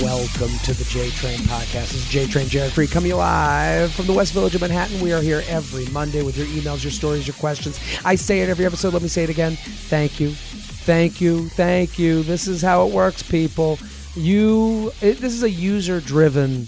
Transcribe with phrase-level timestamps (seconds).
[0.00, 1.92] welcome to the J Train podcast.
[1.92, 5.00] This is J Train Jared Freid coming live from the West Village of Manhattan.
[5.00, 7.78] We are here every Monday with your emails, your stories, your questions.
[8.04, 8.94] I say it every episode.
[8.94, 9.56] Let me say it again.
[9.56, 12.22] Thank you, thank you, thank you.
[12.22, 13.78] This is how it works, people.
[14.14, 16.66] You, it, this is a user-driven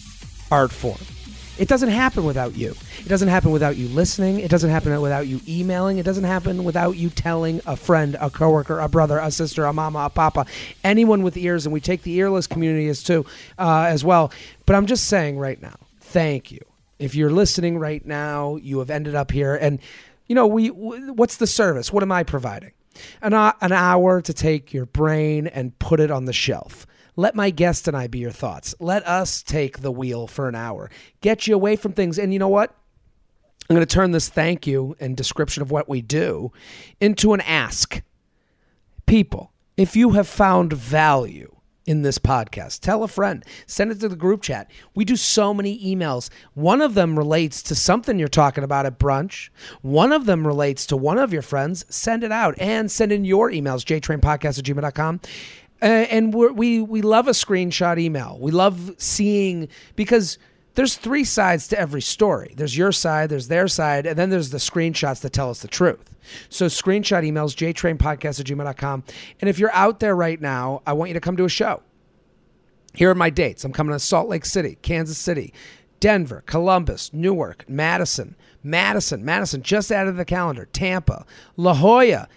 [0.51, 0.99] art form.
[1.57, 2.75] It doesn't happen without you.
[2.99, 4.41] It doesn't happen without you listening.
[4.41, 5.99] It doesn't happen without you emailing.
[5.99, 9.73] It doesn't happen without you telling a friend, a coworker, a brother, a sister, a
[9.73, 10.47] mama, a papa,
[10.83, 11.65] anyone with ears.
[11.65, 13.25] And we take the earless community as too,
[13.57, 14.33] uh, as well.
[14.67, 16.61] But I'm just saying right now, thank you.
[16.99, 19.79] If you're listening right now, you have ended up here, and
[20.27, 20.69] you know we.
[20.69, 21.93] What's the service?
[21.93, 22.73] What am I providing?
[23.21, 26.87] An, an hour to take your brain and put it on the shelf
[27.17, 28.75] let my guest and I be your thoughts.
[28.81, 30.91] Let us take the wheel for an hour.
[31.21, 32.19] Get you away from things.
[32.19, 32.75] And you know what?
[33.69, 36.53] I'm going to turn this thank you and description of what we do
[37.01, 38.03] into an ask.
[39.07, 41.51] People, if you have found value
[41.87, 44.71] in this podcast, tell a friend, send it to the group chat.
[44.95, 46.29] We do so many emails.
[46.53, 49.49] One of them relates to something you're talking about at brunch,
[49.81, 51.87] one of them relates to one of your friends.
[51.89, 55.21] Send it out and send in your emails, jtrainpodcast at gmail.com.
[55.85, 58.39] And we we love a screenshot email.
[58.41, 60.39] We love seeing because
[60.75, 62.55] there's three sides to every story.
[62.57, 65.69] There's your side, there's their side, and then there's the screenshots that tell us the
[65.69, 66.15] truth.
[66.49, 69.05] So screenshot emails, jtrainpodcast at gmail.com.
[69.41, 71.83] And if you're out there right now, I want you to come to a show.
[72.95, 73.65] Here are my dates.
[73.65, 75.53] I'm coming to Salt Lake City, Kansas City,
[76.01, 82.29] Denver, Columbus, Newark, Madison, Madison, Madison, just added to the calendar, Tampa, La Jolla,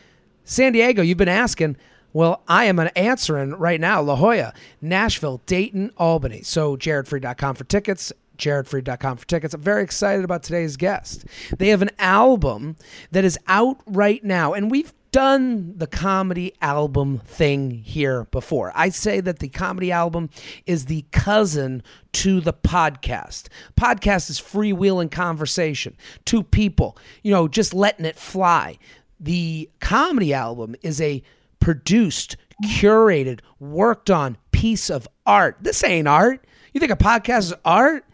[0.43, 1.01] San Diego.
[1.01, 1.77] You've been asking.
[2.17, 4.51] Well, I am an answering right now La Jolla,
[4.81, 6.41] Nashville, Dayton, Albany.
[6.41, 8.11] So jaredfreid.com for tickets.
[8.39, 9.53] JaredFreid.com for tickets.
[9.53, 11.25] I'm very excited about today's guest.
[11.59, 12.75] They have an album
[13.11, 18.71] that is out right now, and we've done the comedy album thing here before.
[18.73, 20.31] I say that the comedy album
[20.65, 23.49] is the cousin to the podcast.
[23.79, 25.95] Podcast is freewheeling conversation,
[26.25, 28.79] two people, you know, just letting it fly.
[29.19, 31.23] The comedy album is a
[31.59, 35.57] produced, curated, worked on piece of art.
[35.61, 36.45] This ain't art.
[36.73, 38.05] You think a podcast is art?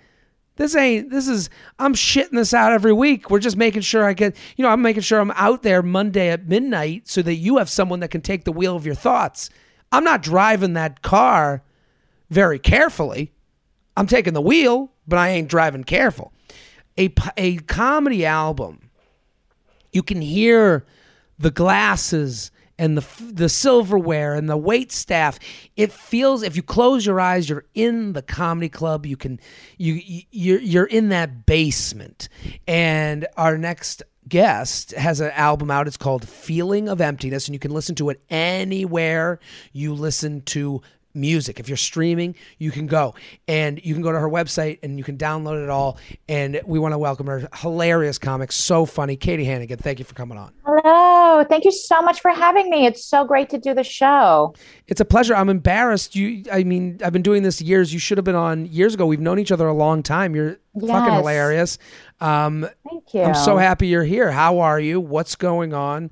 [0.55, 1.49] This ain't, this is,
[1.79, 3.29] I'm shitting this out every week.
[3.29, 6.29] We're just making sure I get, you know, I'm making sure I'm out there Monday
[6.29, 9.49] at midnight so that you have someone that can take the wheel of your thoughts.
[9.91, 11.63] I'm not driving that car
[12.29, 13.31] very carefully.
[13.97, 16.33] I'm taking the wheel, but I ain't driving careful.
[16.99, 18.91] A, a comedy album,
[19.91, 20.85] you can hear
[21.39, 25.39] the glasses and the the silverware and the wait staff.
[25.75, 29.06] It feels if you close your eyes, you're in the comedy club.
[29.06, 29.39] You can
[29.78, 30.01] you
[30.31, 32.29] you're you're in that basement.
[32.67, 35.88] And our next guest has an album out.
[35.88, 39.40] It's called Feeling of Emptiness, and you can listen to it anywhere
[39.72, 40.81] you listen to
[41.13, 41.59] music.
[41.59, 43.16] If you're streaming, you can go
[43.47, 45.97] and you can go to her website and you can download it all.
[46.28, 47.47] And we want to welcome her.
[47.53, 49.16] Hilarious comic, so funny.
[49.16, 50.53] Katie Hannigan, thank you for coming on.
[50.66, 51.12] Hello.
[51.43, 52.85] Thank you so much for having me.
[52.85, 54.53] It's so great to do the show.
[54.87, 55.35] It's a pleasure.
[55.35, 56.15] I'm embarrassed.
[56.15, 57.93] You I mean, I've been doing this years.
[57.93, 59.05] You should have been on years ago.
[59.05, 60.35] We've known each other a long time.
[60.35, 60.89] You're yes.
[60.89, 61.77] fucking hilarious.
[62.21, 63.21] Um, thank you.
[63.23, 64.31] I'm so happy you're here.
[64.31, 64.99] How are you?
[64.99, 66.11] What's going on?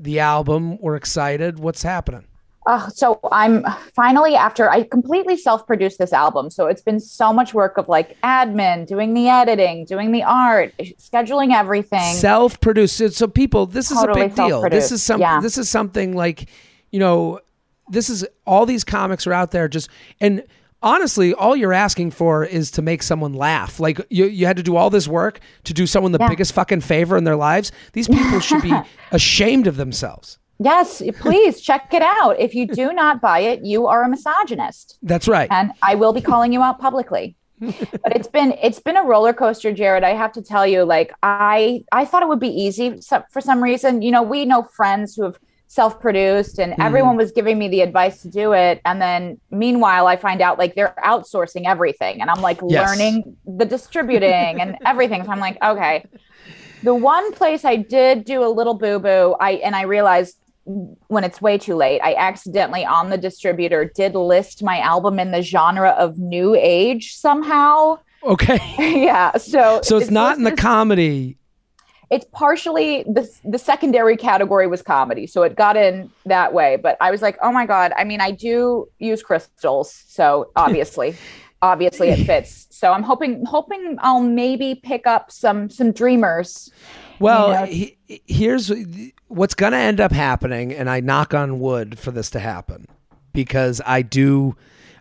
[0.00, 1.58] The album, we're excited.
[1.58, 2.26] What's happening?
[2.68, 3.64] Uh, so I'm
[3.94, 6.50] finally after I completely self-produced this album.
[6.50, 10.74] So it's been so much work of like admin, doing the editing, doing the art,
[10.78, 12.14] scheduling everything.
[12.16, 13.14] Self-produced.
[13.14, 14.68] So people, this totally is a big deal.
[14.68, 15.22] This is something.
[15.22, 15.40] Yeah.
[15.40, 16.50] This is something like,
[16.90, 17.40] you know,
[17.88, 19.88] this is all these comics are out there just
[20.20, 20.44] and
[20.82, 23.80] honestly, all you're asking for is to make someone laugh.
[23.80, 26.28] Like you, you had to do all this work to do someone the yeah.
[26.28, 27.72] biggest fucking favor in their lives.
[27.94, 28.74] These people should be
[29.10, 30.38] ashamed of themselves.
[30.58, 32.38] Yes, please check it out.
[32.40, 34.98] If you do not buy it, you are a misogynist.
[35.02, 35.48] That's right.
[35.50, 37.36] And I will be calling you out publicly.
[37.60, 40.04] but it's been it's been a roller coaster, Jared.
[40.04, 43.00] I have to tell you, like I I thought it would be easy
[43.30, 44.02] for some reason.
[44.02, 45.38] You know, we know friends who have
[45.68, 46.84] self-produced and mm.
[46.84, 50.58] everyone was giving me the advice to do it and then meanwhile i find out
[50.58, 52.88] like they're outsourcing everything and i'm like yes.
[52.88, 56.06] learning the distributing and everything so i'm like okay
[56.84, 60.38] the one place i did do a little boo-boo i and i realized
[60.68, 65.30] when it's way too late, I accidentally on the distributor did list my album in
[65.30, 67.98] the genre of new age somehow.
[68.22, 68.58] Okay.
[69.04, 69.32] yeah.
[69.38, 71.38] So So it's, it's not in the comedy.
[72.10, 75.26] It's partially the the secondary category was comedy.
[75.26, 76.76] So it got in that way.
[76.76, 77.92] But I was like, oh my God.
[77.96, 80.04] I mean, I do use crystals.
[80.06, 81.16] So obviously.
[81.60, 82.66] obviously it fits.
[82.70, 86.70] So I'm hoping hoping I'll maybe pick up some some dreamers.
[87.20, 87.64] Well, you know?
[88.06, 88.72] he, here's
[89.28, 92.86] what's going to end up happening, and I knock on wood for this to happen
[93.32, 94.56] because I do.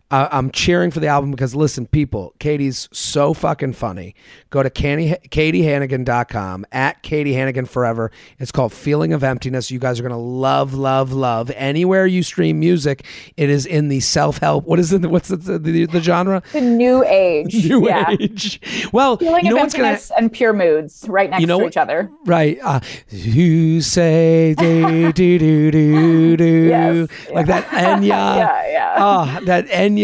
[0.09, 4.15] Uh, I'm cheering for the album because listen, people, Katie's so fucking funny.
[4.50, 8.09] Go to Katie, katiehannigan.com at Katie Hannigan forever.
[8.39, 9.69] It's called Feeling of Emptiness.
[9.69, 11.51] You guys are gonna love, love, love.
[11.56, 13.04] Anywhere you stream music,
[13.36, 14.63] it is in the self help.
[14.63, 15.01] What is it?
[15.06, 16.42] What's the, the, the genre?
[16.54, 17.54] The new age.
[17.68, 18.15] New yeah.
[18.18, 18.62] age.
[18.94, 21.59] Well, Feeling you know of what's gonna emptiness and pure moods right next You know
[21.59, 22.09] to each other.
[22.25, 22.59] Right.
[22.63, 28.07] Uh, you say do do do do do Yes, like that Enya.
[28.07, 28.95] Yeah, yeah.
[28.98, 29.96] Oh, that Enya.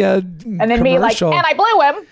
[0.45, 2.05] And then me like, and I blew him.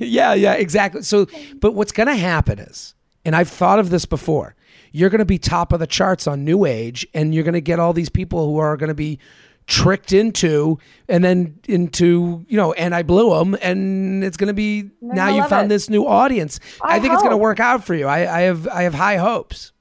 [0.02, 1.02] yeah, yeah, exactly.
[1.02, 1.26] So,
[1.60, 2.94] but what's going to happen is,
[3.24, 4.54] and I've thought of this before,
[4.92, 7.60] you're going to be top of the charts on New Age, and you're going to
[7.60, 9.18] get all these people who are going to be
[9.66, 14.54] tricked into, and then into, you know, and I blew them, and it's going to
[14.54, 15.68] be now you found it.
[15.70, 16.60] this new audience.
[16.82, 18.06] I, I think it's going to work out for you.
[18.06, 19.72] I, I have, I have high hopes.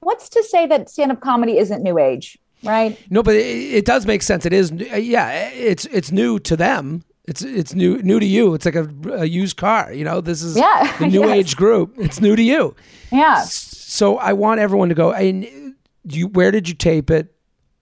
[0.00, 2.98] What's to say that stand-up comedy isn't new age, right?
[3.10, 4.46] No, but it, it does make sense.
[4.46, 5.48] It is, yeah.
[5.50, 7.02] It's it's new to them.
[7.26, 8.54] It's it's new new to you.
[8.54, 9.92] It's like a, a used car.
[9.92, 11.30] You know, this is Yeah, the new yes.
[11.36, 11.94] age group.
[11.98, 12.74] It's new to you.
[13.12, 13.42] Yeah.
[13.44, 15.12] So I want everyone to go.
[15.12, 15.74] And
[16.04, 17.34] you, where did you tape it?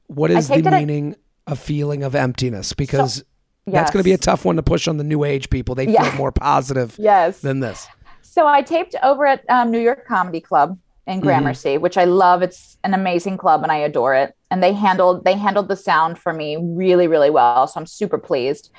[0.09, 2.73] What is the taped it at- meaning of feeling of emptiness?
[2.73, 3.17] Because
[3.67, 3.91] that's yes.
[3.93, 5.75] going to be a tough one to push on the new age people.
[5.75, 6.09] They Yeah.
[6.11, 7.41] feel more positive Yes.
[7.41, 7.87] than this.
[8.23, 12.43] So I taped over at um, New York Comedy Club in Gramercy, which I love.
[12.43, 14.35] It's an amazing club and I adore it.
[14.51, 17.67] And they handled they handled the sound for me really really well.
[17.67, 18.71] So I'm super pleased.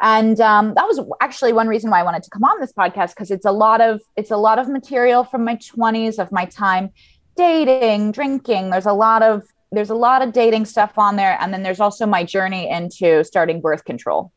[0.00, 3.10] And um, that was actually one reason why I wanted to come on this podcast
[3.10, 6.44] because it's a lot of it's a lot of material from my 20s of my
[6.44, 6.90] time
[7.36, 8.70] dating, drinking.
[8.70, 9.42] There's a lot of
[9.72, 13.24] there's a lot of dating stuff on there, and then there's also my journey into
[13.24, 14.32] starting birth control.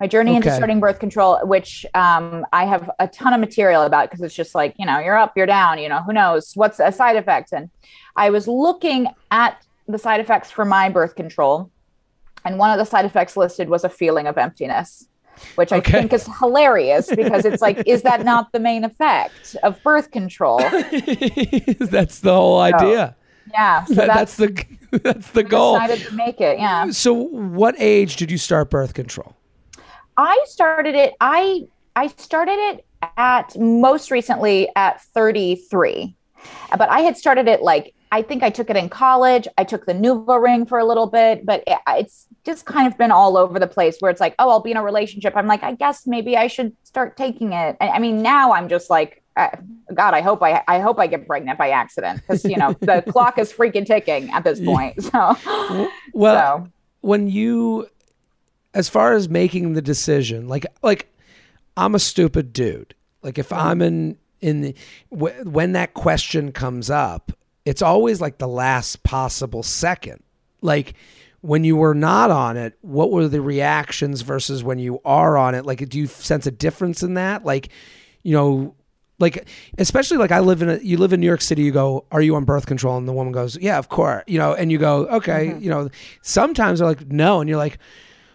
[0.00, 4.10] My journey into starting birth control, which um, I have a ton of material about
[4.10, 6.80] because it's just like you know you're up, you're down, you know who knows what's
[6.80, 7.52] a side effect.
[7.52, 7.70] And
[8.16, 11.70] I was looking at the side effects for my birth control,
[12.44, 15.06] and one of the side effects listed was a feeling of emptiness,
[15.54, 15.92] which I Okay.
[15.92, 20.58] think is hilarious because it's like, is that not the main effect of birth control?
[21.78, 23.14] that's the whole idea.
[23.52, 24.54] Yeah, so That- that's, that's
[24.90, 25.74] the that's the goal.
[25.78, 26.58] decided to make it.
[26.58, 29.36] Yeah, So, what age did you start birth control?
[30.16, 31.14] I started it.
[31.20, 31.62] I
[31.96, 36.16] I started it at most recently at 33,
[36.76, 39.48] but I had started it like I think I took it in college.
[39.58, 42.96] I took the Nuva ring for a little bit, but it, it's just kind of
[42.96, 43.96] been all over the place.
[43.98, 45.34] Where it's like, oh, I'll be in a relationship.
[45.36, 47.76] I'm like, I guess maybe I should start taking it.
[47.80, 49.20] I, I mean, now I'm just like.
[49.36, 49.48] Uh,
[49.92, 53.02] God, I hope I I hope I get pregnant by accident because you know the
[53.08, 54.94] clock is freaking ticking at this point.
[55.02, 55.36] So,
[56.12, 56.68] Well, so
[57.00, 57.88] when you
[58.74, 61.10] as far as making the decision like like
[61.76, 62.94] i'm a stupid dude.
[63.22, 64.74] Like if i'm in in the,
[65.10, 67.32] wh- when that question comes up
[67.64, 70.22] it's always like the last possible second.
[70.60, 70.92] Like
[71.40, 75.54] when you were not on it what were the reactions versus when you are on
[75.54, 75.64] it?
[75.64, 77.44] Like do you sense a difference in that?
[77.44, 77.70] Like
[78.22, 78.74] you know
[79.20, 79.46] like
[79.78, 82.20] especially like I live in a you live in New York City you go are
[82.20, 82.96] you on birth control?
[82.98, 84.24] And the woman goes yeah of course.
[84.26, 85.62] You know and you go okay Mm-hmm.
[85.62, 85.88] you know.
[86.22, 87.78] Sometimes they're like no and you're like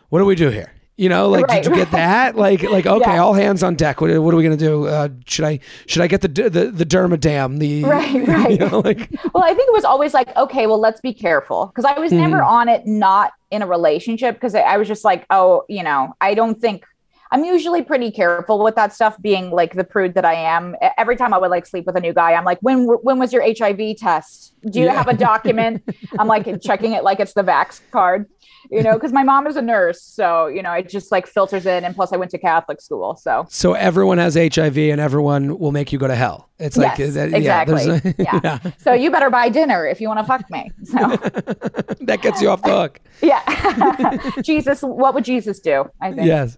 [0.10, 2.86] what do we do here you know like Right, did you get that like like
[2.96, 3.20] okay Yeah.
[3.24, 6.08] all hands on deck what, what are we gonna do uh, should I should I
[6.08, 8.52] get the the the dermadam the Right, right.
[8.52, 11.68] you know like Well, I think it was always like, okay, well, let's be careful.
[11.68, 15.06] Because I was never on it not in a relationship because I, I was just
[15.06, 16.84] like, oh, you know, I don't think
[17.32, 20.76] I'm usually pretty careful with that stuff, being like the prude that I am.
[20.98, 23.32] Every time I would like sleep with a new guy, I'm like, when when was
[23.32, 24.54] your HIV test?
[24.70, 24.94] Do you Yeah.
[24.96, 25.84] have a document?
[26.18, 28.26] I'm like checking it like it's the Vax card,
[28.72, 30.02] you know, because my mom is a nurse.
[30.02, 31.86] So, you know, it just like filters in.
[31.86, 33.16] And plus, I went to Catholic school.
[33.16, 36.98] So, so everyone has HIV and everyone will make you go to hell it's like
[36.98, 38.14] yes, that- exactly.
[38.18, 38.72] yeah, a- yeah.
[38.80, 40.72] So, you better buy dinner if you want to fuck me.
[40.84, 40.98] So,
[42.02, 44.42] that gets you off the hook Yeah.
[44.42, 45.86] Jesus, what would Jesus do?
[46.02, 46.26] I think.
[46.28, 46.58] yes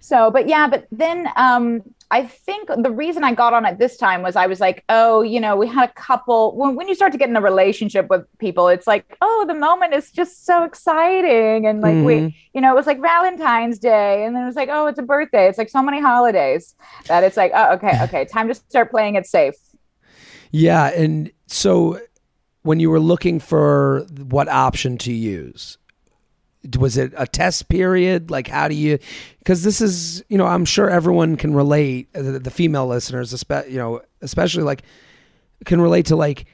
[0.00, 3.96] So, but yeah, but then um I think the reason I got on it this
[3.96, 6.94] time was I was like, oh, you know, we had a couple when when you
[6.94, 10.44] start to get in a relationship with people, it's like, oh, the moment is just
[10.44, 11.66] so exciting.
[11.66, 12.04] And like Mhm.
[12.04, 14.98] we, you know, it was like Valentine's Day, and then it was like, oh, it's
[14.98, 15.48] a birthday.
[15.48, 16.74] It's like so many holidays
[17.06, 19.54] that it's like, oh, okay, okay, time to start playing it safe.
[20.50, 22.00] Yeah, and so
[22.62, 25.78] when you were looking for what option to use,
[26.78, 28.30] was it a test period?
[28.30, 28.98] Like, how do you?
[29.38, 32.08] Because this is, you know, I'm sure everyone can relate.
[32.14, 34.82] uh, The, the female listeners, espe- you know, especially like,
[35.64, 36.46] can relate to like.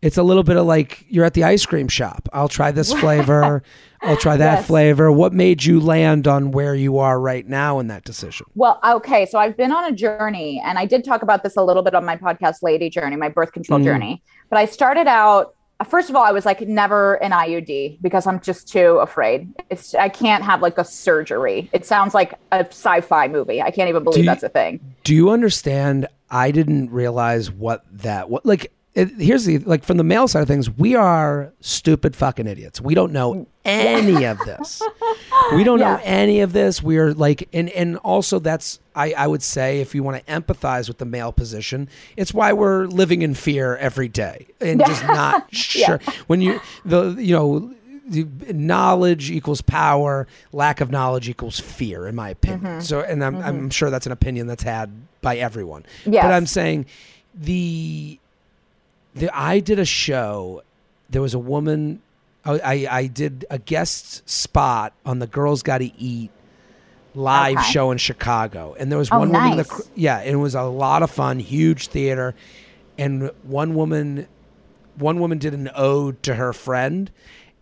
[0.00, 2.28] It's a little bit of like you're at the ice cream shop.
[2.32, 3.64] I'll try this flavor.
[4.00, 4.66] I'll try that Yes.
[4.68, 5.10] flavor.
[5.10, 8.46] What made you land on where you are right now in that decision?
[8.54, 9.26] Well, okay.
[9.26, 11.96] So I've been on a journey, and I did talk about this a little bit
[11.96, 13.84] on my podcast, Lady Journey, my birth control Mhm.
[13.84, 14.22] journey.
[14.50, 18.26] But I started out Uh, first of all, I was like never an IUD because
[18.26, 19.48] I'm just too afraid.
[19.70, 21.70] It's I can't have like a surgery.
[21.72, 23.62] It sounds like a sci-fi movie.
[23.62, 24.80] I can't even believe you- that's a thing.
[25.04, 26.08] Do you understand?
[26.30, 28.72] I didn't realize what that what like.
[28.94, 32.80] It, here's the like from the male side of things, we are stupid fucking idiots.
[32.80, 33.46] We don't know mm.
[33.68, 34.82] Any of this.
[35.54, 36.82] We don't know any of this.
[36.82, 40.32] We are like, and and also that's I I would say if you want to
[40.32, 45.02] empathize with the male position, it's why we're living in fear every day and just
[45.06, 47.74] not sure when you the you know.
[48.08, 50.26] the Knowledge equals power.
[50.50, 52.62] Lack of knowledge equals fear, in my opinion.
[52.62, 52.80] Mm-hmm.
[52.80, 55.84] So, and I'm, I'm sure that's an opinion that's had by everyone.
[56.06, 56.24] Yes.
[56.24, 56.86] But I'm saying
[57.34, 58.18] the
[59.14, 60.62] the I did a show.
[61.10, 62.00] There was a woman.
[62.56, 66.30] I I, did a guest spot on the Girls Got to Eat
[67.14, 67.62] live Okay.
[67.70, 69.52] show in Chicago, and there was Oh, one woman.
[69.52, 69.90] In the, nice.
[69.94, 72.34] yeah, it was a lot of fun, huge theater,
[72.96, 74.26] and one woman,
[74.96, 77.10] one woman did an ode to her friend,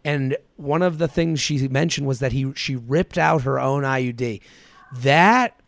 [0.04, 3.82] and one of the things she mentioned was that he she ripped out her own
[3.82, 4.40] IUD.
[4.92, 5.58] That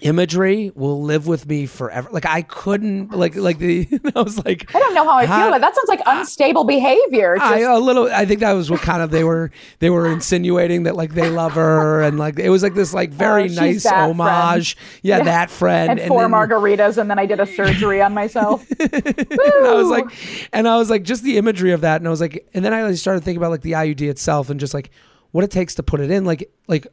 [0.00, 2.08] imagery will live with me forever.
[2.10, 5.38] Like I couldn't like like the I was like I don't know how I How-
[5.38, 5.48] feel.
[5.48, 7.36] About that sounds like unstable behavior.
[7.36, 8.10] Just, I, a little.
[8.10, 9.50] I think that was what kind of they were.
[9.78, 13.10] They were insinuating that like they love her, and like it was like this like
[13.10, 14.76] very Oh, nice homage.
[15.02, 15.24] Yeah, Yeah.
[15.24, 16.00] that friend.
[16.00, 18.66] and four then- margaritas, and then I did a surgery on myself.
[18.80, 20.06] and I was like,
[20.52, 22.72] and I was like, just the imagery of that, and I was like, and then
[22.72, 24.90] I started thinking about like the IUD itself, and just like
[25.32, 26.86] what it takes to put it in, like like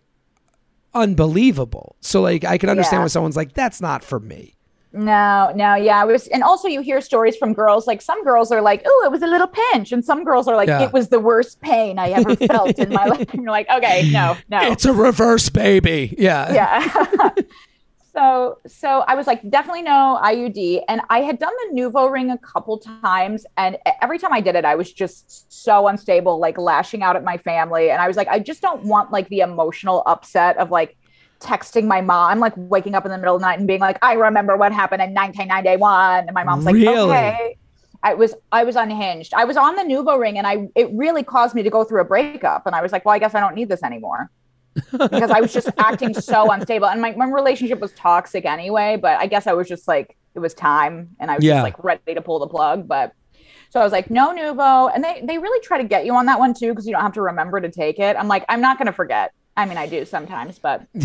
[0.93, 1.96] unbelievable.
[2.01, 3.03] So like I can understand Yeah.
[3.03, 4.55] when someone's like, that's not for me.
[4.91, 6.03] No, no, yeah.
[6.03, 7.86] It was, and also you hear stories from girls.
[7.86, 10.55] Like some girls are like, "Oh, it was a little pinch," and some girls are
[10.55, 10.81] like, Yeah.
[10.81, 14.10] "It was the worst pain I ever felt in my life." And you're like, "Okay,
[14.12, 16.15] no, no." It's a reverse baby.
[16.17, 16.51] Yeah.
[16.53, 17.29] yeah.
[18.11, 20.83] so so I was like, definitely no IUD.
[20.87, 24.55] And I had done the Nuvo ring a couple times, and every time I did
[24.55, 27.91] it, I was just so unstable, like lashing out at my family.
[27.91, 30.97] And I was like, I just don't want like the emotional upset of like
[31.39, 33.97] texting my mom, like waking up in the middle of the night and being like,
[34.01, 36.25] I remember what happened in 1991.
[36.27, 37.09] And my mom's like, Really?
[37.09, 37.57] okay.
[38.01, 39.33] I was I was unhinged.
[39.33, 42.01] I was on the Nuvo ring and I it really caused me to go through
[42.01, 42.65] a breakup.
[42.65, 44.31] And I was like, well, I guess I don't need this anymore.
[44.91, 46.88] Because I was just acting so unstable.
[46.88, 50.39] And my, my relationship was toxic anyway, but I guess I was just like, it
[50.39, 51.55] was time and I was Yeah.
[51.55, 52.88] just like ready to pull the plug.
[52.88, 53.13] But
[53.71, 54.91] so I was like, no Nuvo.
[54.93, 57.01] And they, they really try to get you on that one too, because you don't
[57.01, 58.15] have to remember to take it.
[58.17, 59.31] I'm like, I'm not going to forget.
[59.57, 60.86] I mean, I do sometimes, but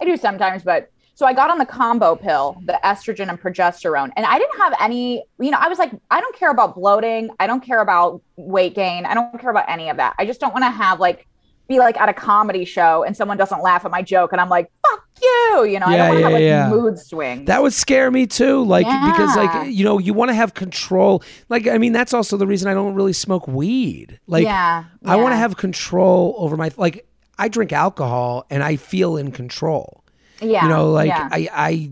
[0.00, 4.10] I do sometimes, but so I got on the combo pill, the estrogen and progesterone,
[4.16, 7.28] and I didn't have any, you know, I was like, I don't care about bloating.
[7.38, 9.04] I don't care about weight gain.
[9.04, 10.14] I don't care about any of that.
[10.18, 11.26] I just don't want to have like,
[11.70, 14.50] be like at a comedy show and someone doesn't laugh at my joke and I'm
[14.50, 15.64] like, fuck you.
[15.64, 16.68] You know, I don't want to have like yeah, yeah.
[16.68, 17.46] mood swings.
[17.46, 18.64] That would scare me too.
[18.64, 21.22] Like because like you know, you want to have control.
[21.48, 24.18] Like I mean, that's also the reason I don't really smoke weed.
[24.26, 24.84] Like yeah.
[25.06, 27.06] I want to have control over my like
[27.38, 30.04] I drink alcohol and I feel in control.
[30.42, 30.64] yeah.
[30.64, 31.28] You know, like yeah.
[31.30, 31.90] I I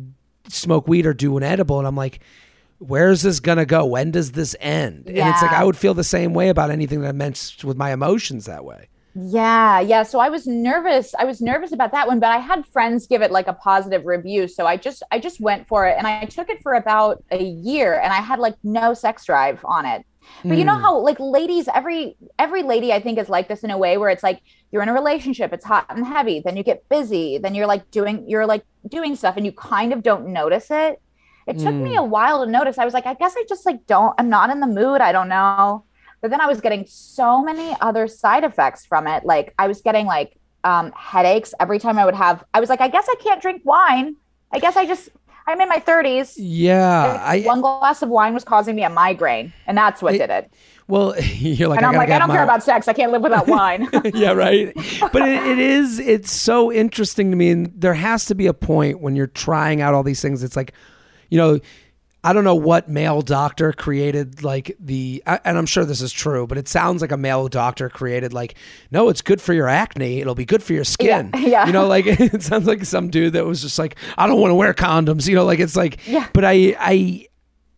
[0.49, 2.21] smoke weed or do an edible and I'm like
[2.79, 3.85] where's this gonna go?
[3.85, 5.09] When does this end?
[5.09, 7.77] And it's like I would feel the same way about anything that I meant with
[7.77, 8.89] my emotions that way.
[9.21, 10.03] Yeah, yeah.
[10.05, 11.15] So I was nervous.
[11.19, 14.05] I was nervous about that one, but I had friends give it like a positive
[14.07, 14.47] review.
[14.47, 17.43] So I just I just went for it and I took it for about a
[17.43, 20.05] year and I had like no sex drive on it.
[20.47, 20.81] But you know Mm.
[20.83, 24.11] how like ladies every every lady I think is like this in a way where
[24.11, 27.55] it's like you're in a relationship, it's hot and heavy, then you get busy, then
[27.55, 31.01] you're like doing you're like doing stuff and you kind of don't notice it.
[31.47, 32.01] It took me Mm.
[32.01, 32.79] a while to notice.
[32.79, 35.01] I was like, I guess I just like don't I'm not in the mood.
[35.01, 35.85] I don't know
[36.21, 39.25] but then I was getting so many other side effects from it.
[39.25, 42.45] Like I was getting like um, headaches every time I would have.
[42.55, 44.17] I was like, I guess I can't drink wine.
[44.53, 45.09] I guess I just
[45.47, 46.35] I'm in my 30s.
[46.37, 50.19] Yeah, I One glass of wine was causing me a migraine, and that's what It-
[50.19, 50.53] did it.
[50.89, 52.87] well, you're like And I I'm like, I don't my- care about sex.
[52.89, 53.89] I can't live without wine.
[54.15, 54.75] yeah, right.
[55.13, 56.01] But it, it is.
[56.01, 59.81] It's so interesting to me, and there has to be a point when you're trying
[59.81, 60.43] out all these things.
[60.43, 60.73] It's like,
[61.31, 61.61] you know,
[62.29, 66.47] I don't know what male doctor created like the, and I'm sure this is true,
[66.47, 68.55] but it sounds like a male doctor created like,
[68.91, 70.21] no, it's good for your acne.
[70.21, 71.31] It'll be good for your skin.
[71.37, 71.67] yeah.
[71.67, 74.51] You know, like it sounds like some dude that was just like, I don't want
[74.51, 75.27] to wear condoms.
[75.27, 76.29] You know, like it's like, Yeah.
[76.35, 77.27] But I, I,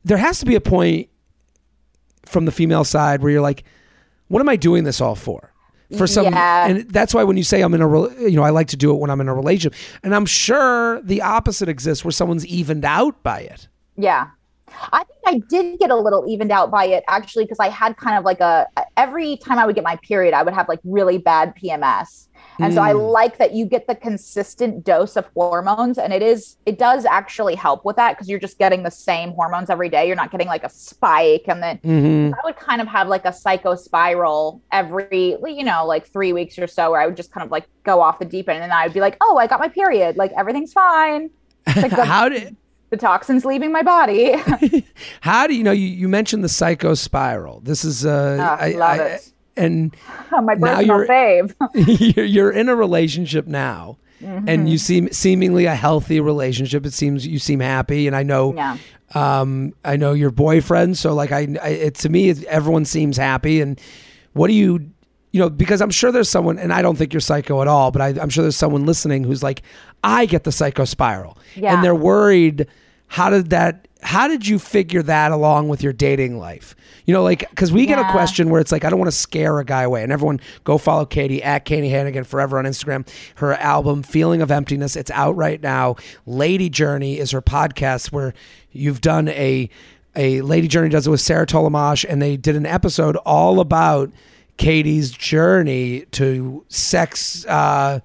[0.05, 1.09] there has to be a point
[2.27, 3.63] from the female side where you're like,
[4.29, 5.53] what am I doing this all for?
[5.97, 6.67] For some, Yeah.
[6.69, 7.89] and that's why when you say I'm in a,
[8.21, 11.03] you know, I like to do it when I'm in a relationship, and I'm sure
[11.03, 13.69] the opposite exists where someone's evened out by it.
[13.97, 14.29] yeah.
[14.93, 17.97] I think I did get a little evened out by it actually because I had
[17.97, 20.81] kind of like a every time I would get my period, I would have like
[20.85, 22.29] really bad PMS.
[22.59, 22.75] And mm.
[22.75, 22.99] so I hmm.
[22.99, 27.55] like that you get the consistent dose of hormones and it is it does actually
[27.55, 30.07] help with that because you're just getting the same hormones every day.
[30.07, 32.35] You're not getting like a spike and then mm-hmm.
[32.35, 36.59] I would kind of have like a psycho spiral every you know like 3 weeks
[36.59, 38.71] or so where I would just kind of like go off the deep end and
[38.71, 40.17] then I would be like, "Oh, I got my period.
[40.17, 41.31] Like everything's fine."
[41.77, 42.57] Like the, How did
[42.91, 44.35] the toxins leaving my body.
[45.21, 45.73] How do you know?
[45.73, 47.61] You, you mentioned the psycho spiral.
[47.61, 49.33] This is uh, oh, I love I, it.
[49.57, 49.97] And
[50.43, 52.17] my personal you're, fave.
[52.17, 53.99] you're, you're in a relationship now.
[54.23, 54.49] Mm-hmm.
[54.49, 56.85] And you seem seemingly a healthy relationship.
[56.85, 58.77] It seems you seem happy, and I know, yeah.
[59.15, 60.99] um, I know your boyfriend.
[60.99, 63.63] So like, I, I it, to me, it, everyone seems happy.
[63.63, 63.81] And
[64.35, 64.91] what do you
[65.33, 67.91] you know, because I'm sure there's someone, and I don't think you're psycho at all,
[67.91, 69.63] but I, am sure there's someone listening who's like,
[70.03, 71.75] I get the psycho spiral, yeah.
[71.75, 72.67] and they're worried.
[73.07, 73.87] How did that?
[74.03, 76.75] How did you figure that along with your dating life?
[77.05, 77.97] You know, like because we yeah.
[77.97, 80.11] get a question where it's like, I don't want to scare a guy away, and
[80.11, 83.07] everyone go follow Katie at Katie Hannigan forever on Instagram.
[83.37, 85.97] Her album "Feeling of Emptiness" it's out right now.
[86.27, 88.35] Lady Journey is her podcast where
[88.73, 89.69] you've done a
[90.17, 94.11] a Lady Journey does it with Sarah Tollemache, and they did an episode all about
[94.61, 97.47] Katie's journey to sex.
[97.47, 98.01] Uh,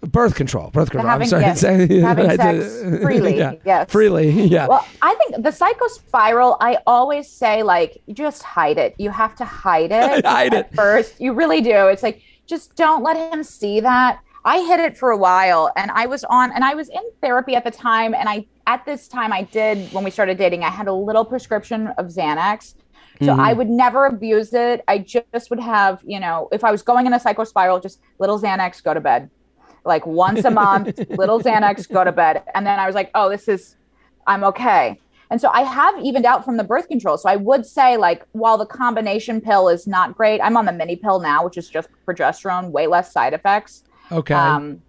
[0.00, 1.10] birth control birth control.
[1.10, 3.90] I'm sorry yes, having sex freely yeah, yes.
[3.90, 4.68] freely yeah.
[4.68, 8.94] Well i think the psycho spiral i always say like just hide it.
[8.96, 10.72] You have to hide it hide it.
[10.72, 11.20] first.
[11.20, 11.88] You really do.
[11.88, 14.20] It's like just don't let him see that.
[14.44, 17.56] I hid it for a while and i was on and i was in therapy
[17.56, 20.70] at the time and i at this time i did when we started dating i
[20.70, 22.74] had a little prescription of xanax
[23.20, 23.40] so mm-hmm.
[23.40, 24.82] I would never abuse it.
[24.88, 28.00] I just would have, you know, if I was going in a psycho spiral, just
[28.18, 29.28] little Xanax, go to bed.
[29.84, 32.42] Like once a month, little Xanax, go to bed.
[32.54, 33.76] And then I was like, oh, this is,
[34.26, 34.98] I'm okay.
[35.30, 37.18] And so I have evened out from the birth control.
[37.18, 40.72] So I would say, like, while the combination pill is not great, I'm on the
[40.72, 43.84] mini pill now, which is just progesterone, way less side effects.
[44.10, 44.34] Okay.
[44.34, 44.82] Um,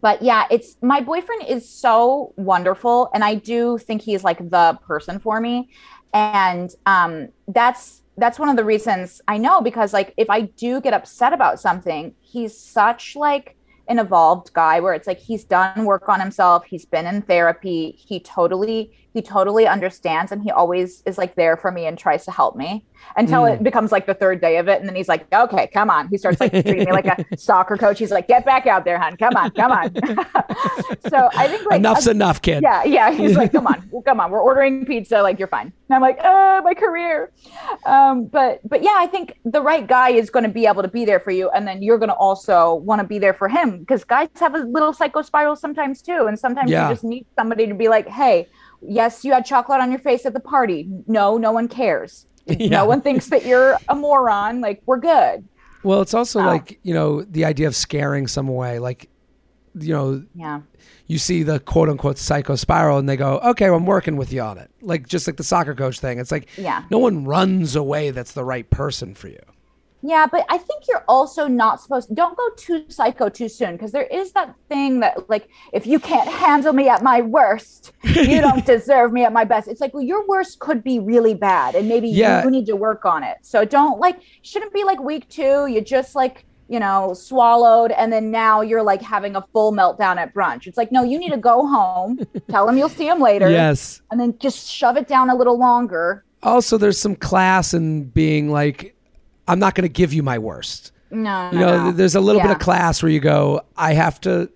[0.00, 3.10] but yeah, it's my boyfriend is so wonderful.
[3.14, 5.68] And I do think he's like the person for me
[6.14, 10.80] and um, that's that's one of the reasons I know because like if I do
[10.80, 13.56] get upset about something, he's such like
[13.88, 17.90] an evolved guy where it's like he's done work on himself, he's been in therapy,
[17.98, 22.24] he totally he totally understands and he always is like there for me and tries
[22.24, 22.84] to help me
[23.16, 23.54] until mm.
[23.54, 24.80] it becomes like the third day of it.
[24.80, 26.08] And then he's like okay come on.
[26.08, 28.00] He starts like treating me like a soccer coach.
[28.00, 29.94] He's like get back out there hon come on come on.
[31.08, 32.62] So i think like enough's uh, enough kid.
[32.62, 33.12] yeah yeah.
[33.12, 34.32] He's like come on well, come on.
[34.32, 35.22] We're ordering pizza.
[35.22, 35.72] Like you're fine.
[35.88, 37.32] And i'm like oh my career.
[37.86, 40.88] Um, but but yeah i think the right guy is going to be able to
[40.88, 41.50] be there for you.
[41.50, 44.56] And then you're going to also want to be there for him because guys have
[44.56, 46.26] a little psycho spiral sometimes too.
[46.26, 46.88] And sometimes yeah.
[46.88, 48.48] you just need somebody to be like hey
[48.86, 50.88] yes, you had chocolate on your face at the party.
[51.06, 52.26] No, no one cares.
[52.46, 52.68] Yeah.
[52.68, 54.60] No one thinks that you're a moron.
[54.60, 55.48] Like, we're good.
[55.82, 56.44] Well, it's also oh.
[56.44, 58.78] like, you know, the idea of scaring some away.
[58.78, 59.08] Like,
[59.78, 60.60] you know, yeah.
[61.06, 64.30] you see the quote unquote psycho spiral and they go, okay, well, I'm working with
[64.30, 64.70] you on it.
[64.82, 66.18] Like, just like the soccer coach thing.
[66.18, 66.84] It's like, yeah.
[66.90, 69.40] no one runs away that's the right person for you.
[70.06, 73.90] Yeah, but I think you're also not supposed don't go too psycho too soon because
[73.90, 78.42] there is that thing that like if you can't handle me at my worst, you
[78.42, 79.66] don't deserve me at my best.
[79.66, 82.44] It's like, well, your worst could be really bad and maybe yeah.
[82.44, 83.38] you need to work on it.
[83.40, 88.10] So don't like shouldn't be like week 2, you just like you know, swallowed, and
[88.10, 90.66] then now you're like having a full meltdown at brunch.
[90.66, 92.18] It's like, no, you need to go home,
[92.50, 93.50] tell him you'll see him later.
[93.50, 94.00] Yes.
[94.10, 96.24] And then just shove it down a little longer.
[96.42, 98.93] Also, there's some class in being like,
[99.48, 100.92] I'm not going to give you my worst.
[101.10, 101.92] No, you know, no.
[101.92, 102.48] there's a little yeah.
[102.48, 104.50] bit of class where you go, I have to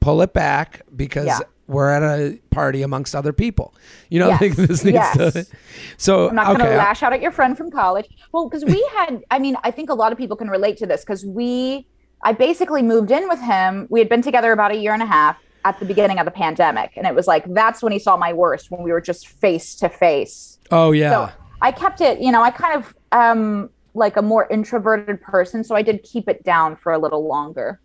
[0.00, 1.38] pull it back because yeah.
[1.68, 3.74] we're at a party amongst other people.
[4.08, 4.56] You know, yes.
[4.56, 5.16] this needs yes.
[5.16, 5.46] to.
[5.98, 8.08] So I'm not going to lash out at your friend from college.
[8.32, 10.86] Well, because we had, I mean, I think a lot of people can relate to
[10.86, 11.86] this because we,
[12.22, 13.86] I basically moved in with him.
[13.90, 16.30] We had been together about a year and a half at the beginning of the
[16.30, 19.28] pandemic, and it was like that's when he saw my worst when we were just
[19.28, 20.58] face to face.
[20.70, 21.10] Oh yeah.
[21.10, 22.20] So I kept it.
[22.20, 26.28] You know, I kind of um like a more introverted person, so I did keep
[26.28, 27.80] it down for a little longer.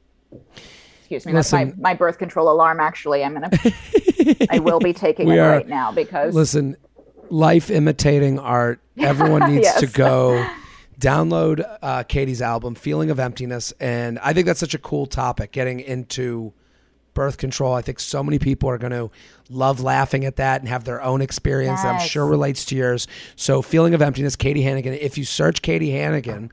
[0.99, 2.79] Excuse me, listen, that's my, my birth control alarm.
[2.79, 3.51] Actually, I'm gonna,
[4.49, 6.77] I will be taking it are, right now because listen,
[7.29, 8.79] life imitating art.
[8.97, 9.79] Everyone needs yes.
[9.81, 10.45] to go
[10.99, 15.51] download uh, Katie's album, "Feeling of Emptiness," and I think that's such a cool topic.
[15.51, 16.53] Getting into
[17.15, 17.73] birth control.
[17.73, 19.09] I think so many people are going to
[19.49, 21.83] love laughing at that and have their own experience yes.
[21.83, 23.07] that I'm sure relates to yours.
[23.35, 24.93] So, Feeling of Emptiness, Katie Hannigan.
[24.93, 26.51] If you search Katie Hannigan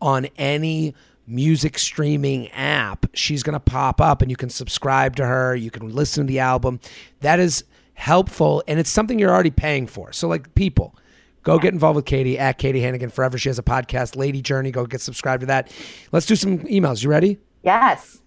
[0.00, 0.94] on any
[1.26, 5.54] music streaming app, she's going to pop up and you can subscribe to her.
[5.54, 6.80] You can listen to the album.
[7.20, 10.12] That is helpful and it's something you're already paying for.
[10.12, 10.94] So like people,
[11.42, 13.38] go get involved with Katie at Katie Hannigan Forever.
[13.38, 14.70] She has a podcast, Lady Journey.
[14.70, 15.70] Go get subscribed to that.
[16.12, 17.02] Let's do some emails.
[17.02, 17.38] You ready?
[17.62, 18.20] Yes.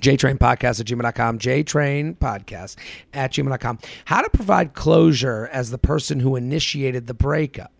[0.00, 2.76] JTrainPodcast at gmail.com, JTrainPodcast
[3.12, 3.78] at gmail.com.
[4.06, 7.72] How to provide closure as the person who initiated the breakup.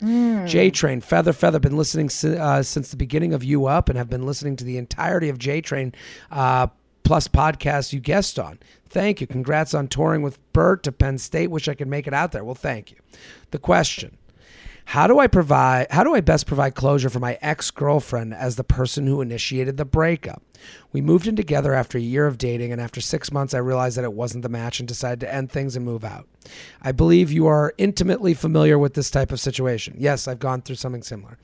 [0.00, 0.44] Hmm.
[0.46, 4.10] J Train, Feather, Feather, been listening uh, since the beginning of You Up and have
[4.10, 5.94] been listening to the entirety of J Train
[6.30, 6.66] uh,
[7.04, 8.58] plus podcasts you guest on.
[8.88, 9.26] Thank you.
[9.26, 11.50] Congrats on touring with Bert to Penn State.
[11.50, 12.44] Wish I could make it out there.
[12.44, 12.96] Well, thank you.
[13.50, 14.16] The question
[14.86, 18.64] how do I provide how do I best provide closure for my ex-girlfriend as the
[18.64, 20.42] person who initiated the breakup?
[20.92, 23.96] We moved in together after a year of dating and after 6 months I realized
[23.96, 26.26] that it wasn't the match and decided to end things and move out.
[26.80, 29.96] I believe you are intimately familiar with this type of situation.
[29.98, 31.38] Yes, I've gone through something similar.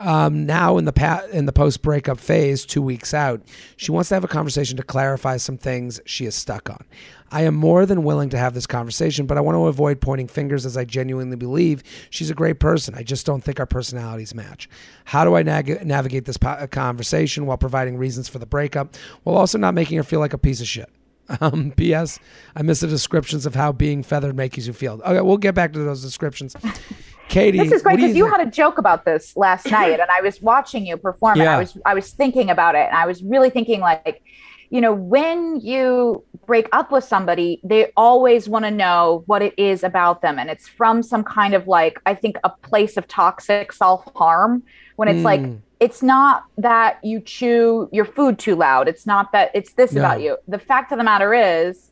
[0.00, 3.42] Um, now in the pa- in the post breakup phase, 2 weeks out,
[3.76, 6.84] she wants to have a conversation to clarify some things she is stuck on.
[7.30, 10.28] I am more than willing to have this conversation, but I want to avoid pointing
[10.28, 12.94] fingers as I genuinely believe she's a great person.
[12.94, 14.68] I just don't think our personalities match.
[15.06, 19.36] How do I nag- navigate this po- conversation while providing reasons for the breakup while
[19.36, 20.88] also not making her feel like a piece of shit?
[21.40, 22.18] Um, P.S.
[22.54, 25.00] I miss the descriptions of how being feathered makes you feel.
[25.06, 26.54] Okay, we'll get back to those descriptions.
[27.30, 28.36] Katie, This is great because you, think?
[28.36, 31.56] had a joke about this last night, and I was watching you perform, and Yeah.
[31.56, 34.22] I was I was thinking about it, and I was really thinking like,
[34.70, 39.54] you know, when you break up with somebody, they always want to know what it
[39.58, 43.06] is about them, and it's from some kind of like I think a place of
[43.08, 44.62] toxic self harm.
[44.96, 45.60] When it's like Mm.
[45.80, 50.00] it's not that you chew your food too loud, it's not that it's this No.
[50.00, 50.36] about you.
[50.48, 51.90] The fact of the matter is,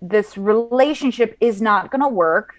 [0.00, 2.54] this relationship is not going to work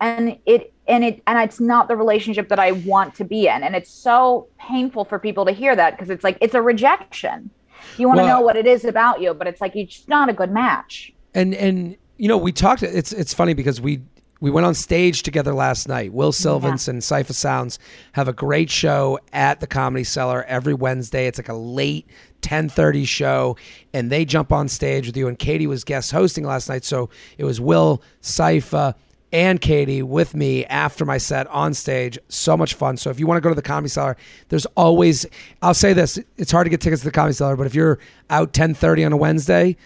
[0.00, 3.62] and it and it and it's not the relationship that I want to be in
[3.62, 7.50] and it's so painful for people to hear that because it's like it's a rejection.
[7.98, 10.08] You want to Well- know what it is about you, but it's like it's just
[10.08, 11.12] not a good match.
[11.34, 14.00] and and you know we talked it's it's funny because we
[14.40, 16.12] we went on stage together last night.
[16.12, 17.78] Will Sylvince and Cipha Sounds
[18.12, 21.26] have a great show at the comedy cellar every wednesday.
[21.26, 22.06] It's like a late
[22.42, 23.56] 10.30 show
[23.94, 25.28] and they jump on stage with you.
[25.28, 28.94] And katie was guest hosting last night so it was will Cipha
[29.34, 32.18] and Katie with me after my set on stage.
[32.28, 32.96] So much fun.
[32.96, 34.16] So if you want to go to the Comedy Cellar,
[34.48, 35.26] there's always
[35.60, 37.98] I'll say this, it's hard to get tickets to the Comedy Cellar, but if you're
[38.30, 39.76] out 10:30 on a Wednesday,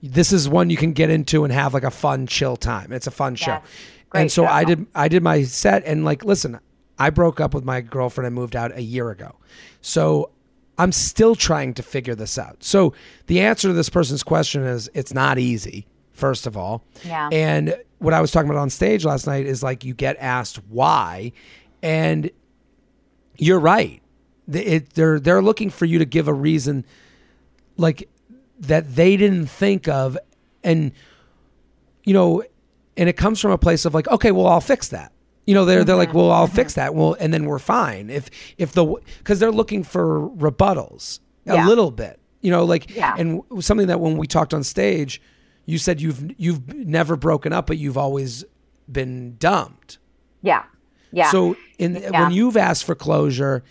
[0.00, 2.92] this is one you can get into and have like a fun chill time.
[2.92, 3.60] It's a fun show.
[4.10, 4.48] Great and so show.
[4.48, 6.60] I did I did my set and like listen,
[6.96, 9.34] I broke up with my girlfriend and moved out a year ago.
[9.80, 10.30] So
[10.78, 12.62] I'm still trying to figure this out.
[12.62, 12.94] So
[13.26, 16.84] the answer to this person's question is it's not easy, first of all.
[17.04, 17.28] Yeah.
[17.32, 20.60] And what I was talking about on stage last night is like you get asked
[20.68, 21.32] why
[21.82, 22.30] and
[23.36, 24.02] you're right.
[24.52, 26.84] It, they're they're looking for you to give a reason
[27.78, 28.08] like
[28.60, 30.18] that they didn't think of.
[30.62, 30.92] And
[32.04, 32.42] you know
[32.96, 35.12] and it comes from a place of like okay well i'll fix that.
[35.46, 36.18] You know they're they're like mm-hmm.
[36.18, 36.80] well i'll fix mm-hmm.
[36.80, 36.94] that.
[36.94, 38.10] Well and then we're fine.
[38.10, 38.84] If if the
[39.18, 41.66] because they're looking for rebuttals a Yeah.
[41.66, 42.20] little bit.
[42.42, 43.14] You know like Yeah.
[43.16, 45.22] and something that when we talked on stage
[45.66, 48.44] you said you've you've never broken up but you've always
[48.90, 49.98] been dumped
[50.42, 50.64] Yeah.
[51.12, 51.30] Yeah.
[51.30, 52.22] so in Yeah.
[52.22, 53.62] when you've asked for closure,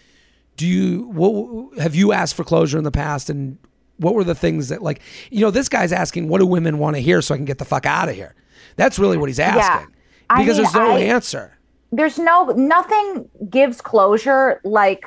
[0.57, 3.57] do you what have you asked for closure in the past and
[3.97, 6.95] what were the things that like you know this guy's asking what do women want
[6.95, 8.33] to hear so I can get the fuck out of here.
[8.75, 9.93] That's really what he's asking.
[10.29, 11.57] I Because mean, there's no I- answer.
[11.91, 15.05] there's no nothing gives closure like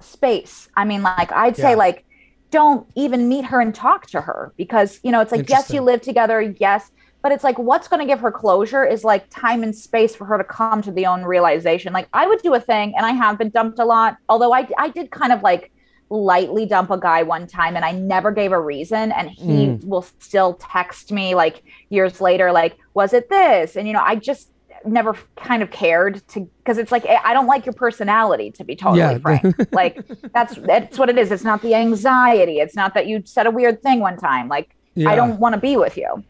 [0.00, 0.68] space.
[0.76, 2.03] I mean, like I'd say like
[2.54, 5.80] don't even meet her and talk to her because you know it's like yes you
[5.80, 9.64] live together yes but it's like what's going to give her closure is like time
[9.64, 11.92] and space for her to come to the own realization.
[11.92, 14.68] Like i would do a thing and i have been dumped a lot although i
[14.78, 15.72] i did kind of like
[16.10, 19.88] lightly dump a guy one time and i never gave a reason and he hmm.
[19.88, 23.74] will still text me like years later like was it this?
[23.74, 24.48] And you know i just
[24.86, 28.76] never kind of cared to because it's like i don't like your personality to be
[28.76, 29.18] totally Yeah.
[29.18, 29.54] frank.
[29.72, 31.30] Like that's that's what it is.
[31.30, 32.58] It's not the anxiety.
[32.60, 34.48] It's not that you said a weird thing one time.
[34.48, 35.10] Like Yeah.
[35.10, 36.22] i don't want to be with you.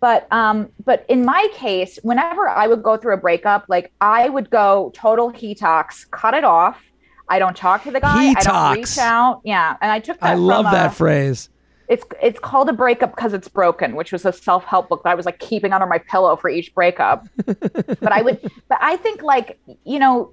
[0.00, 4.28] But um but in my case whenever i would go through a breakup like i
[4.30, 6.82] would go total hetox cut it off.
[7.28, 8.30] I don't talk to the guy.
[8.30, 8.44] I Detox.
[8.44, 9.40] don't reach out.
[9.44, 9.76] Yeah.
[9.82, 11.49] And i took that I love that phrase.
[11.90, 15.10] It's it's called a breakup because it's broken, which was a self help book that
[15.10, 17.26] I was like keeping under my pillow for each breakup.
[17.44, 20.32] but I would, but I think like you know,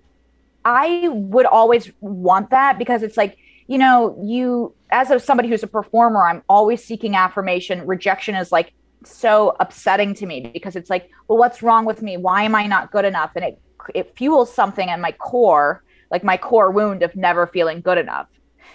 [0.63, 5.63] I would always want that because it's like you know, you as of somebody who's
[5.63, 7.87] a performer, I'm always seeking affirmation.
[7.87, 8.71] Rejection is like
[9.03, 12.17] so upsetting to me because it's like, well, what's wrong with me?
[12.17, 13.31] Why am I not good enough?
[13.35, 13.59] And it
[13.95, 18.27] it fuels something in my core, like my core wound of never feeling good enough.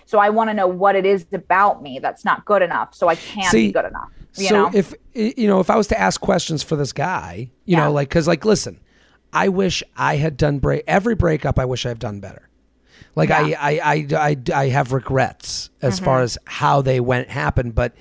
[0.07, 3.09] So I want to know what it is about me that's not good enough, so
[3.09, 4.09] I can't See, be good enough.
[4.37, 4.71] You so know?
[4.75, 7.85] if you know if I was to ask questions for this guy, you Yeah.
[7.85, 8.81] know, like because like listen,
[9.33, 11.59] I wish I had done break every breakup.
[11.59, 12.49] I wish I've done better.
[13.15, 13.59] Like I, Yeah.
[13.61, 16.05] I, I, I, I have regrets as Mm-hmm.
[16.05, 17.95] far as how they went happened, but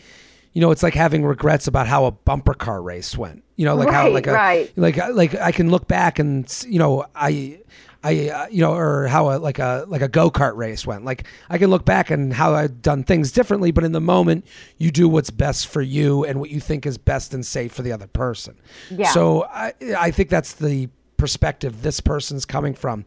[0.54, 3.44] you know, it's like having regrets about how a bumper car race went.
[3.58, 4.72] You know, like how like a right.
[4.78, 7.60] like like I can look back and you know I.
[8.04, 11.06] I, uh, you know, or how a like a like a go kart race went.
[11.06, 14.46] Like I can look back and how I've done things differently, but in the moment,
[14.78, 17.84] you do what's best for you and what you think is best and safe for
[17.84, 18.60] the other person.
[18.90, 19.12] Yeah.
[19.12, 23.06] So I I think that's the perspective this person's coming from.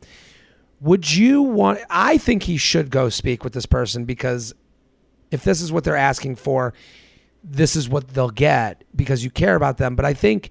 [0.80, 1.80] Would you want?
[1.90, 4.54] I think he should go speak with this person because
[5.32, 6.72] if this is what they're asking for,
[7.42, 9.96] this is what they'll get because you care about them.
[9.96, 10.50] But I think,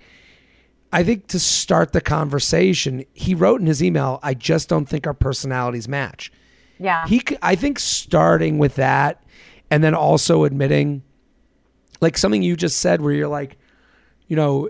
[0.93, 5.07] I think to start the conversation, he wrote in his email, "I just don't think
[5.07, 6.31] our personalities match."
[6.79, 7.07] yeah.
[7.07, 9.23] He, I think, starting with that,
[9.69, 11.03] and then also admitting,
[12.01, 13.57] like something you just said, where you're like,
[14.27, 14.69] you know,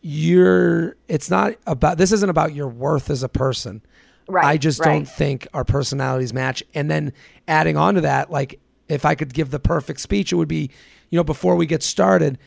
[0.00, 0.96] you're.
[1.08, 1.98] It's not about.
[1.98, 3.82] This isn't about your worth as a person.
[4.28, 4.86] Right, I just right.
[4.86, 6.62] don't think our personalities match.
[6.74, 7.12] And then
[7.48, 10.70] adding on to that, like if I could give the perfect speech, it would be,
[11.10, 12.38] you know, before we get started,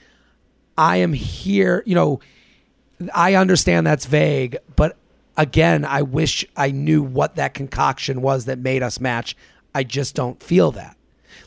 [0.77, 2.19] I am here, you know,
[3.13, 4.95] I understand that's vague, but
[5.37, 9.35] again, I wish I knew what that concoction was that made us match.
[9.73, 10.95] I just don't feel that.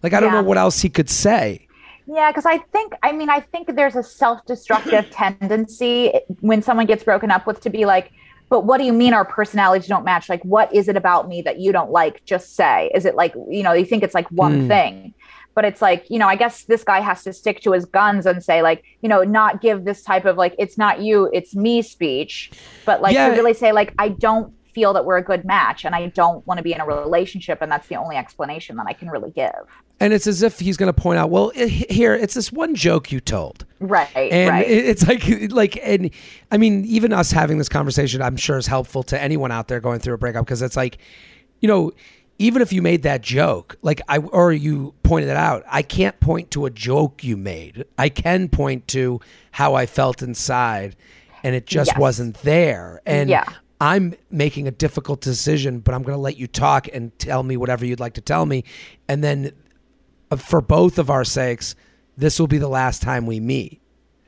[0.03, 0.43] Like I don't Yeah.
[0.43, 1.67] know what else he could say.
[2.07, 6.87] Yeah, because I think, I mean, I think there's a self destructive tendency when someone
[6.87, 8.11] gets broken up with to be like,
[8.51, 10.29] but what do you mean our personalities don't match?
[10.29, 12.25] Like, what is it about me that you don't like?
[12.25, 12.91] Just say.
[12.95, 14.69] Is it like, you know, you think it's like one Hmm.
[14.69, 15.15] thing?
[15.59, 18.27] But it's like, you know, I guess this guy has to stick to his guns
[18.27, 21.53] and say, like, you know, not give this type of like, it's not you, it's
[21.57, 22.53] me speech.
[22.87, 23.31] But like Yeah.
[23.31, 26.47] to really say, like, I don't feel that we're a good match and I don't
[26.47, 27.61] want to be in a relationship.
[27.61, 29.51] And that's the only explanation that I can really give.
[29.99, 32.77] And it's as if he's going to point out, well, i here, it's this one
[32.77, 33.64] joke you told.
[33.81, 34.07] Right.
[34.14, 34.64] and right.
[34.64, 36.11] it- it's like like and
[36.53, 39.81] i mean even us having this conversation i'm sure is helpful to anyone out there
[39.81, 40.99] going through a breakup because it's like
[41.61, 41.90] you know
[42.38, 46.18] even if you made that joke like i or you pointed it out i can't
[46.20, 49.20] point to a joke you made i can point to
[49.53, 50.94] how i felt inside
[51.42, 51.98] and it just Yes.
[51.98, 53.44] wasn't there and Yeah.
[53.81, 57.57] i'm making a difficult decision but i'm going to let you talk and tell me
[57.57, 58.64] whatever you'd like to tell me
[59.09, 59.53] and then
[60.31, 61.74] uh, for both of our sakes
[62.16, 63.81] this will be the last time we meet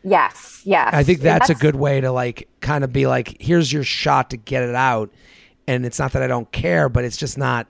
[0.02, 0.94] Yes, yes.
[0.94, 4.30] I think that's, a good way to like kind of be like, here's your shot
[4.30, 5.10] to get it out.
[5.66, 7.66] And it's not that I don't care, but it's just not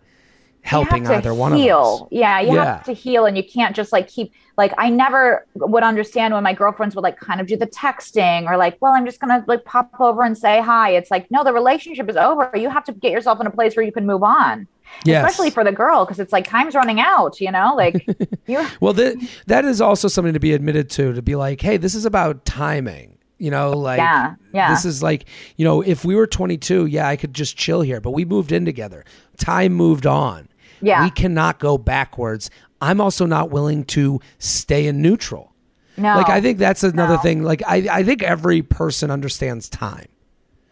[0.63, 1.97] helping either to one heal.
[1.97, 2.09] of us.
[2.11, 2.65] Yeah, you Yeah.
[2.65, 4.73] have to heal, and you can't just like keep like.
[4.79, 8.57] I never would understand when my girlfriends would like kind of do the texting or
[8.57, 10.91] like, well, I'm just gonna like pop over and say hi.
[10.91, 12.51] It's like, no, the relationship is over.
[12.55, 14.67] You have to get yourself in a place where you can move on.
[15.05, 15.25] Yes.
[15.25, 17.41] Especially for the girl, because it's like time's running out.
[17.41, 18.07] You know, like
[18.47, 18.67] you.
[18.81, 21.95] Well, th- that is also something to be admitted to, to be like, hey, this
[21.95, 23.17] is about timing.
[23.39, 24.69] You know, like Yeah, yeah.
[24.71, 25.25] this is like,
[25.57, 28.53] you know, if we were 22, yeah, I could just chill here, but we moved
[28.53, 29.03] in together.
[29.39, 30.50] Time moved on.
[30.81, 31.05] Yeah.
[31.05, 32.51] We cannot go backwards.
[32.81, 35.53] I'm also not willing to stay in neutral.
[35.97, 36.17] No.
[36.17, 37.21] Like I think that's another No.
[37.21, 37.43] thing.
[37.43, 40.07] Like I, I think every person understands time.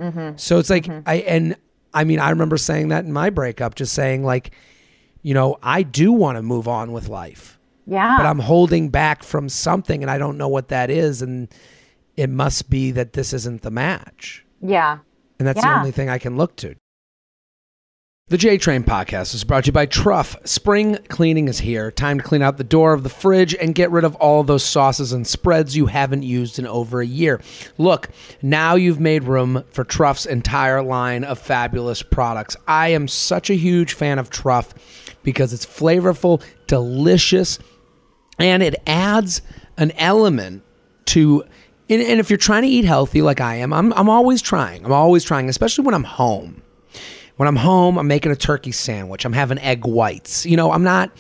[0.01, 0.37] Mm-hmm.
[0.37, 1.57] So it's like I and
[1.93, 4.53] I mean I remember saying that in my breakup, just saying like,
[5.23, 8.17] you know, I do want to move on with life, Yeah.
[8.17, 11.49] but I'm holding back from something, and I don't know what that is, and
[12.17, 14.99] it must be that this isn't the match, yeah.
[15.39, 16.77] and that's the only thing I can look to.
[18.31, 20.37] The J Train podcast is brought to you by Truff.
[20.45, 21.91] Spring cleaning is here.
[21.91, 24.63] Time to clean out the door of the fridge and get rid of all those
[24.63, 27.41] sauces and spreads you haven't used in over a year.
[27.79, 28.11] Look,
[28.43, 32.55] now you've made room for Truff's entire line of fabulous products.
[32.67, 34.75] I am such a huge fan of Truff
[35.23, 37.59] because it's flavorful, delicious,
[38.39, 39.41] and it adds
[39.79, 40.65] an element
[41.07, 41.45] to
[41.89, 44.85] and if you're trying to eat healthy like I am, I'm I'm always trying.
[44.85, 46.61] I'm always trying, especially when I'm home.
[47.39, 49.25] When I'm home, I'm making a turkey sandwich.
[49.25, 50.45] I'm having egg whites.
[50.45, 51.13] You know, I'm not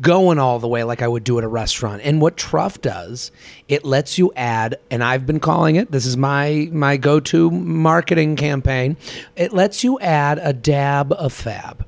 [0.00, 2.00] going all the way like I would do at a restaurant.
[2.02, 3.30] And what Truff does,
[3.68, 8.36] it lets you add, and I've been calling it, this is my my go-to marketing
[8.36, 8.96] campaign.
[9.36, 11.84] It lets you add a dab of fab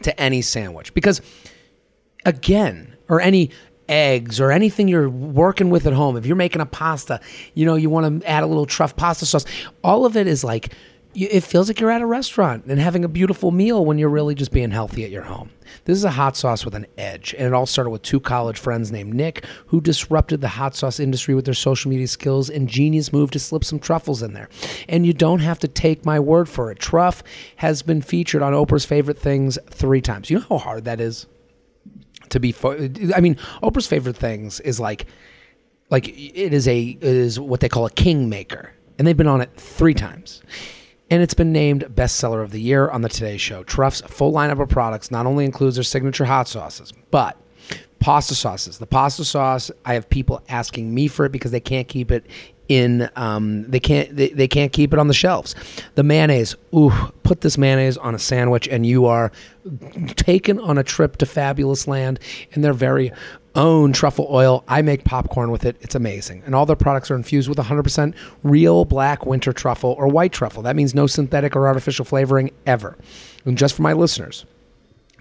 [0.00, 1.20] to any sandwich because
[2.24, 3.50] again, or any
[3.90, 7.20] eggs or anything you're working with at home, if you're making a pasta,
[7.52, 9.44] you know, you want to add a little truff pasta sauce,
[9.84, 10.72] all of it is like,
[11.16, 14.34] it feels like you're at a restaurant and having a beautiful meal when you're really
[14.34, 15.50] just being healthy at your home.
[15.84, 18.58] This is a hot sauce with an edge, and it all started with two college
[18.58, 22.68] friends named Nick who disrupted the hot sauce industry with their social media skills and
[22.68, 24.48] genius move to slip some truffles in there.
[24.88, 26.78] And you don't have to take my word for it.
[26.78, 27.22] Truff
[27.56, 30.30] has been featured on Oprah's favorite things three times.
[30.30, 31.26] You know how hard that is?
[32.30, 35.06] to be fo- I mean, Oprah's favorite things is like
[35.90, 39.40] like it is a it is what they call a kingmaker, and they've been on
[39.40, 40.42] it three times.
[41.08, 43.62] And it's been named bestseller of the year on the Today Show.
[43.62, 47.36] Truff's full lineup of products not only includes their signature hot sauces, but
[48.00, 48.78] pasta sauces.
[48.78, 52.26] The pasta sauce, I have people asking me for it because they can't keep it
[52.68, 55.54] in um, they can't they, they can't keep it on the shelves
[55.94, 56.92] the mayonnaise ooh
[57.22, 59.30] put this mayonnaise on a sandwich and you are
[60.16, 62.18] taken on a trip to fabulous land
[62.52, 63.12] and they're very
[63.56, 67.16] own truffle oil i make popcorn with it it's amazing and all their products are
[67.16, 71.66] infused with 100% real black winter truffle or white truffle that means no synthetic or
[71.66, 72.96] artificial flavoring ever
[73.44, 74.44] and just for my listeners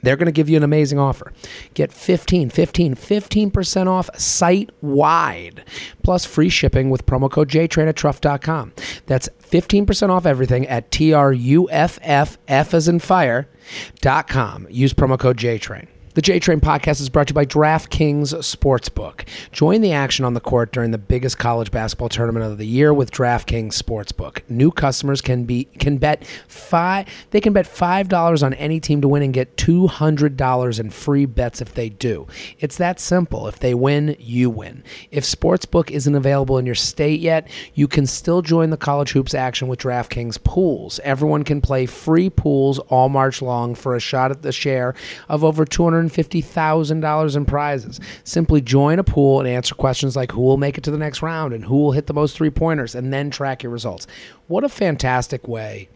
[0.05, 1.33] they're going to give you an amazing offer.
[1.73, 5.63] Get 15, 15, 15% off site wide,
[6.03, 8.73] plus free shipping with promo code JTrain at truff.com.
[9.07, 14.67] That's 15% off everything at T R U F F, F as in fire.com.
[14.69, 15.87] Use promo code JTrain.
[16.15, 19.28] The J Train podcast is brought to you by DraftKings Sportsbook.
[19.51, 22.93] Join the action on the court during the biggest college basketball tournament of the year
[22.93, 24.39] with DraftKings Sportsbook.
[24.47, 29.01] New customers can be can bet five they can bet five dollars on any team
[29.01, 32.28] to win and get two hundred dollars in free bets if they do.
[32.60, 33.49] It's that simple.
[33.49, 34.86] If they win, you win.
[35.12, 39.34] If Sportsbook isn't available in your state yet, you can still join the college hoops
[39.34, 41.01] action with DraftKings pools.
[41.04, 44.95] Everyone can play free pools all March long for a shot at the share
[45.28, 47.99] of over two hundred $250,000 in prizes.
[48.23, 51.21] Simply join a pool and answer questions like who will make it to the next
[51.21, 54.07] round and who will hit the most three pointers and then track your results.
[54.47, 55.89] What a fantastic way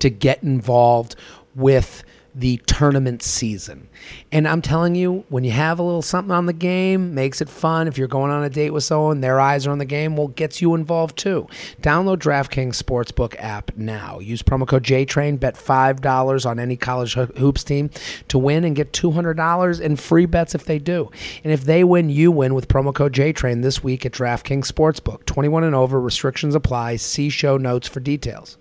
[0.00, 1.16] to get involved
[1.54, 2.04] with
[2.38, 3.88] the tournament season.
[4.30, 7.48] And I'm telling you, when you have a little something on the game, makes it
[7.48, 7.88] fun.
[7.88, 10.28] If you're going on a date with someone, their eyes are on the game, well,
[10.28, 11.48] gets you involved too.
[11.82, 14.20] Download DraftKings Sportsbook app now.
[14.20, 17.90] Use promo code JTrain, bet $5 on any college hoops team
[18.28, 21.10] to win and get $200 in free bets if they do.
[21.42, 25.26] And if they win, you win with promo code JTrain this week at DraftKings Sportsbook.
[25.26, 26.96] 21 and over, restrictions apply.
[26.96, 28.58] See show notes for details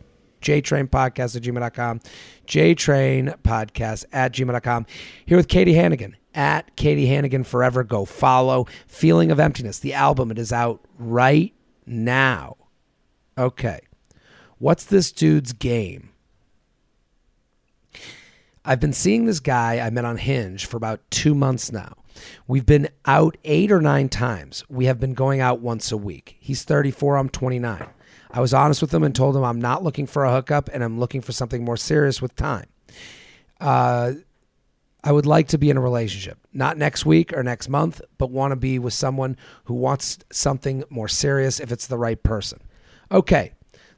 [0.47, 1.99] jtrainpodcast at gmail.com,
[2.47, 4.85] jtrainpodcast at gmail.com.
[5.25, 7.83] Here with Katie Hannigan at Katie Hannigan Forever.
[7.83, 8.67] Go follow.
[8.87, 10.31] Feeling of Emptiness, the album.
[10.31, 11.53] It is out right
[11.85, 12.55] now.
[13.37, 13.81] Okay.
[14.59, 16.09] What's this dude's game?
[18.63, 21.93] I've been seeing this guy I met on Hinge for about two months now.
[22.47, 24.63] We've been out eight or nine times.
[24.67, 26.37] We have been going out once a week.
[26.39, 27.87] He's 34, I'm 29.
[28.37, 30.83] I was honest with him and told him I'm not looking for a hookup and
[30.83, 32.67] I'm looking for something more serious with time.
[33.59, 34.11] Uh,
[35.03, 38.29] I would like to be in a relationship, not next week or next month, but
[38.29, 42.61] want to be with someone who wants something more serious if it's the right person.
[43.11, 43.53] Okay,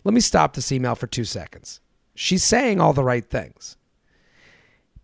[0.06, 1.82] let me stop this email for two seconds.
[2.16, 3.76] She's saying all the right things.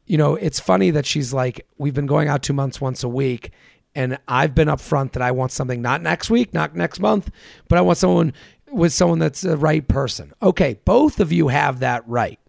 [0.05, 3.09] You know, it's funny that she's like, we've been going out two months once a
[3.09, 3.51] week,
[3.95, 7.31] and I've been upfront that I want something not next week, not next month,
[7.67, 8.33] but I want someone
[8.75, 10.33] with someone that's the right person.
[10.41, 12.39] Okay, both of you have that right.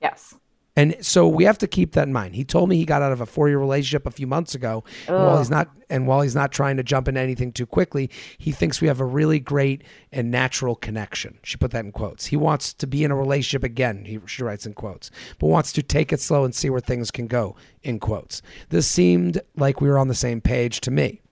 [0.00, 0.34] Yes.
[0.78, 2.34] And so we have to keep that in mind.
[2.34, 4.84] He told me he got out of a four-year relationship a few months ago.
[5.08, 8.10] And while he's not, and while he's not trying to jump into anything too quickly,
[8.36, 11.38] he thinks we have a really great and natural connection.
[11.42, 12.26] She put that in quotes.
[12.26, 14.04] He wants to be in a relationship again.
[14.04, 17.10] He she writes in quotes, but wants to take it slow and see where things
[17.10, 17.56] can go.
[17.82, 18.42] In quotes.
[18.68, 21.22] This seemed like we were on the same page to me.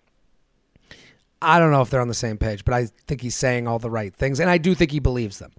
[1.44, 3.78] I don't know if they're on the same page, but I think he's saying all
[3.78, 5.52] the right things, and I do think he believes them.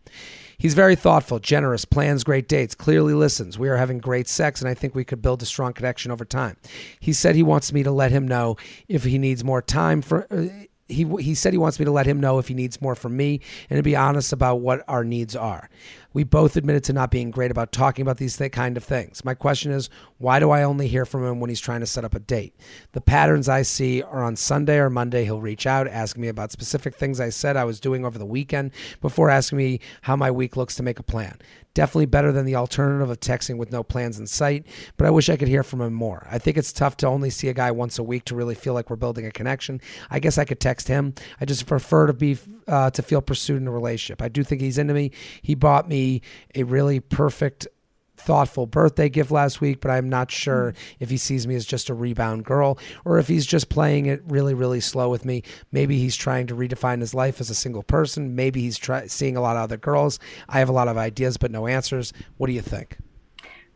[0.58, 3.60] He's very thoughtful, generous, plans great dates, clearly listens.
[3.60, 6.26] We are having great sex, and I think we could build a strong connection over
[6.26, 6.58] time.
[7.00, 8.56] He said he wants me to let him know
[8.88, 10.28] if he needs more time for.
[10.32, 10.48] Uh,
[10.88, 13.18] he he said he wants me to let him know if he needs more from
[13.18, 15.68] me and to be honest about what our needs are.
[16.16, 19.26] We both admitted to not being great about talking about these th- kind of things.
[19.26, 22.06] My question is, why do I only hear from him when he's trying to set
[22.06, 22.56] up a date?
[22.94, 26.54] The patterns I see are on Sunday or Monday, he'll reach out, ask me about
[26.54, 30.32] specific things I said I was doing over the weekend before asking me how my
[30.32, 31.38] week looks to make a plan.
[31.74, 34.66] Definitely better than the alternative of texting with no plans in sight,
[34.96, 36.26] but I wish I could hear from him more.
[36.32, 38.74] I think it's tough to only see a guy once a week to really feel
[38.74, 39.82] like we're building a connection.
[40.10, 41.14] I guess I could text him.
[41.42, 42.38] I just prefer to be
[42.68, 44.22] uh, to feel pursued in a relationship.
[44.22, 45.12] I do think he's into me.
[45.42, 46.22] He bought me
[46.54, 47.68] a really perfect
[48.18, 50.76] thoughtful birthday gift last week, but I'm not sure mm.
[51.00, 54.22] if he sees me as just a rebound girl or if he's just playing it
[54.28, 55.44] really, really slow with me.
[55.72, 58.36] Maybe he's trying to redefine his life as a single person.
[58.36, 60.20] Maybe he's try- seeing a lot of other girls.
[60.50, 62.14] I have a lot of ideas, but no answers.
[62.38, 62.98] What do you think?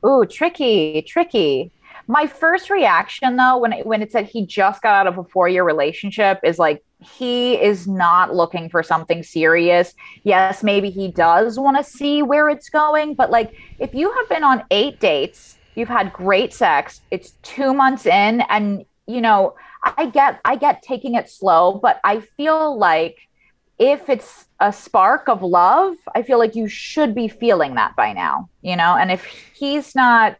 [0.05, 1.71] Ooh, tricky, tricky.
[2.07, 5.23] My first reaction though, when it, when it said he just got out of a
[5.25, 9.93] four year relationship, is like he is not looking for something serious.
[10.23, 14.29] Yes, maybe he does want to see where it's going, but like if you have
[14.29, 19.55] been on eight dates, you've had great sex, it's two months in, and you know,
[19.83, 23.17] I get I get taking it slow, but I feel like
[23.77, 28.13] if it's a spark of love, I feel like you should be feeling that by
[28.13, 28.95] now, you know?
[28.95, 30.35] And if he's not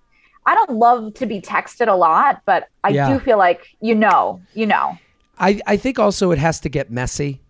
[0.46, 3.06] I don't love to be texted a lot, but I Yeah.
[3.06, 5.00] do feel like you know, you know.
[5.40, 7.42] I, I think also it has to get messy.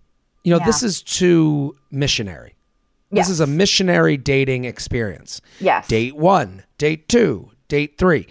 [0.44, 0.66] You know, Yeah.
[0.66, 2.56] this is too missionary.
[3.12, 3.30] This Yes.
[3.30, 5.42] is a missionary dating experience.
[5.60, 5.88] Yes.
[5.88, 8.28] Date one, date two, date three.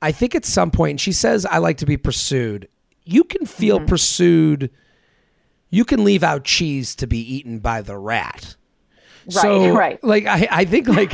[0.00, 2.68] I think at some point, and she says, I like to be pursued.
[3.04, 3.86] You can feel Mm-hmm.
[3.86, 4.70] pursued.
[5.70, 8.56] You can leave out cheese to be eaten by the rat.
[9.28, 10.02] so, right.
[10.04, 11.12] like, I, I think, like,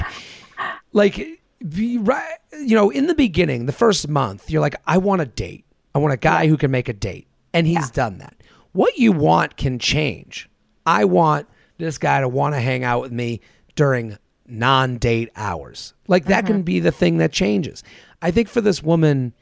[0.92, 5.20] like, be right, you know, in the beginning, the first month, you're like, I want
[5.22, 5.64] a date.
[5.94, 7.27] I want a guy who can make a date.
[7.52, 8.36] And he's done that.
[8.72, 10.48] What you want can change.
[10.86, 11.46] I want
[11.78, 13.40] this guy to want to hang out with me
[13.74, 15.94] during non date hours.
[16.06, 16.52] Like that Mm-hmm.
[16.52, 17.82] can be the thing that changes.
[18.22, 19.32] I think for this woman,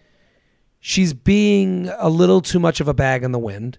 [0.80, 3.78] she's being a little too much of a bag in the wind.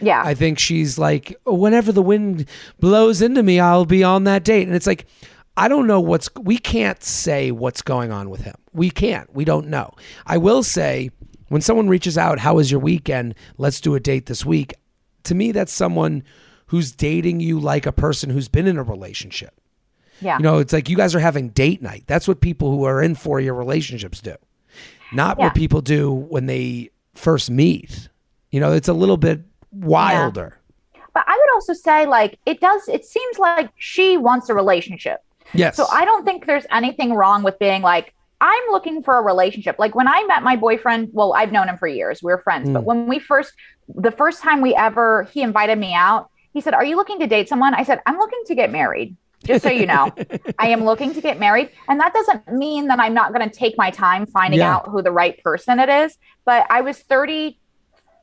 [0.00, 0.22] Yeah.
[0.24, 2.46] I think she's like, whenever the wind
[2.78, 4.66] blows into me, I'll be on that date.
[4.66, 5.06] And it's like,
[5.56, 8.54] I don't know what's, we can't say what's going on with him.
[8.72, 9.32] We can't.
[9.34, 9.92] We don't know.
[10.24, 11.10] I will say,
[11.50, 13.34] when someone reaches out, how was your weekend?
[13.58, 14.72] Let's do a date this week.
[15.24, 16.22] To me, that's someone
[16.66, 19.52] who's dating you like a person who's been in a relationship.
[20.20, 20.38] yeah.
[20.38, 22.04] You know, it's like you guys are having date night.
[22.06, 24.36] That's what people who are in four year relationships do,
[25.12, 25.44] not Yeah.
[25.46, 28.08] what people do when they first meet.
[28.50, 29.40] You know, it's a little bit
[29.72, 30.56] wilder.
[31.12, 35.20] But I would also say, like, it does, it seems like she wants a relationship.
[35.52, 35.76] Yes.
[35.76, 39.76] So I don't think there's anything wrong with being like, I'm looking for a relationship.
[39.78, 42.22] Like when I met my boyfriend, well, I've known him for years.
[42.22, 42.68] We're friends.
[42.68, 42.74] Mm.
[42.74, 43.52] But when we first,
[43.88, 47.26] the first time we ever, he invited me out, he said, Are you looking to
[47.26, 47.74] date someone?
[47.74, 49.16] I said, I'm looking to get married.
[49.44, 50.12] Just so you know,
[50.58, 51.70] I am looking to get married.
[51.88, 54.74] And that doesn't mean that I'm not going to take my time finding Yeah.
[54.76, 56.18] out who the right person it is.
[56.44, 57.58] But I was 30,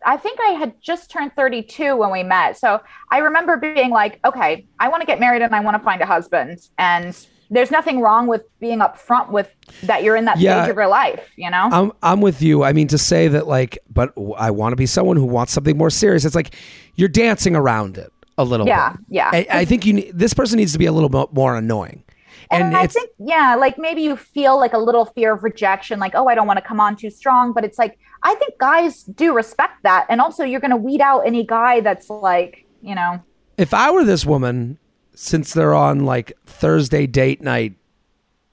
[0.05, 2.57] I think I had just turned 32 when we met.
[2.57, 5.83] So I remember being like, okay, I want to get married and I want to
[5.83, 6.59] find a husband.
[6.77, 7.17] And
[7.49, 9.49] there's nothing wrong with being upfront with
[9.83, 10.63] that you're in that Yeah.
[10.63, 11.69] stage of your life, you know?
[11.71, 12.63] I'm I'm with you.
[12.63, 15.77] I mean to say that like, but I want to be someone who wants something
[15.77, 16.25] more serious.
[16.25, 16.53] It's like
[16.95, 19.01] you're dancing around it a little Yeah, bit.
[19.09, 19.29] yeah.
[19.33, 22.03] I, I think you need, this person needs to be a little bit more annoying.
[22.49, 25.99] And, and I think, yeah, like maybe you feel like a little fear of rejection,
[25.99, 27.51] like, oh, I don't want to come on too strong.
[27.51, 30.05] But it's like, I think guys do respect that.
[30.09, 33.21] And also, you're going to weed out any guy that's like, you know,
[33.57, 34.77] if I were this woman,
[35.17, 37.73] since they're on like Thursday date night,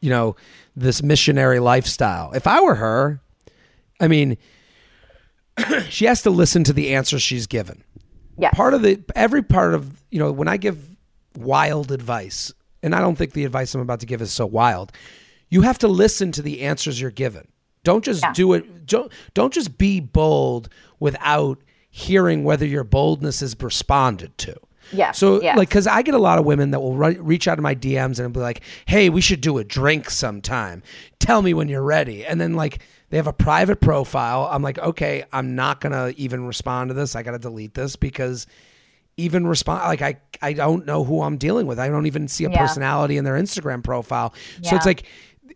[0.01, 0.35] you know,
[0.75, 2.33] this missionary lifestyle.
[2.33, 3.21] If I were her,
[4.01, 4.37] I mean,
[5.89, 7.85] she has to listen to the answers she's given.
[8.39, 8.51] yeah.
[8.51, 10.79] part of the every part of you know when I give
[11.37, 12.53] wild advice,
[12.83, 14.93] and I don't think the advice I'm about to give is so wild.
[15.51, 17.47] You have to listen to the answers you're given.
[17.85, 18.33] Don't just Yeah.
[18.33, 18.87] do it.
[18.87, 21.59] Don't don't just be bold without
[21.91, 24.57] hearing whether your boldness is responded to.
[24.95, 25.57] Yes, So yes.
[25.59, 27.75] like, because I get a lot of women that will ri- reach out to my
[27.75, 30.83] DMs and be like, "Hey, we should do a drink sometime.
[31.19, 32.79] Tell me when you're ready." And then like
[33.11, 34.49] they have a private profile.
[34.51, 37.15] I'm like, okay, I'm not gonna even respond to this.
[37.15, 38.47] I gotta delete this because
[39.17, 41.79] even respond like I I don't know who I'm dealing with.
[41.79, 42.59] I don't even see a Yeah.
[42.59, 44.35] personality in their Instagram profile.
[44.61, 44.71] Yeah.
[44.71, 45.05] So it's like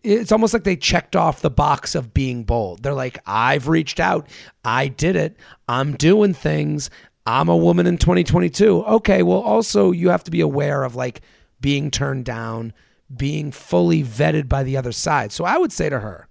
[0.04, 2.84] it's almost like they checked off the box of being bold.
[2.84, 4.28] They're like, I've reached out.
[4.64, 5.36] I did it.
[5.68, 6.88] I'm doing things.
[7.28, 8.84] I'm a woman in 2022.
[8.84, 11.20] Okay, well also you have to be aware of like
[11.60, 12.72] being turned down,
[13.14, 15.30] being fully vetted by the other side.
[15.30, 16.26] So I would say to her,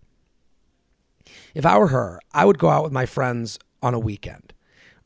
[1.54, 4.54] if I were her, I would go out with my friends on a weekend.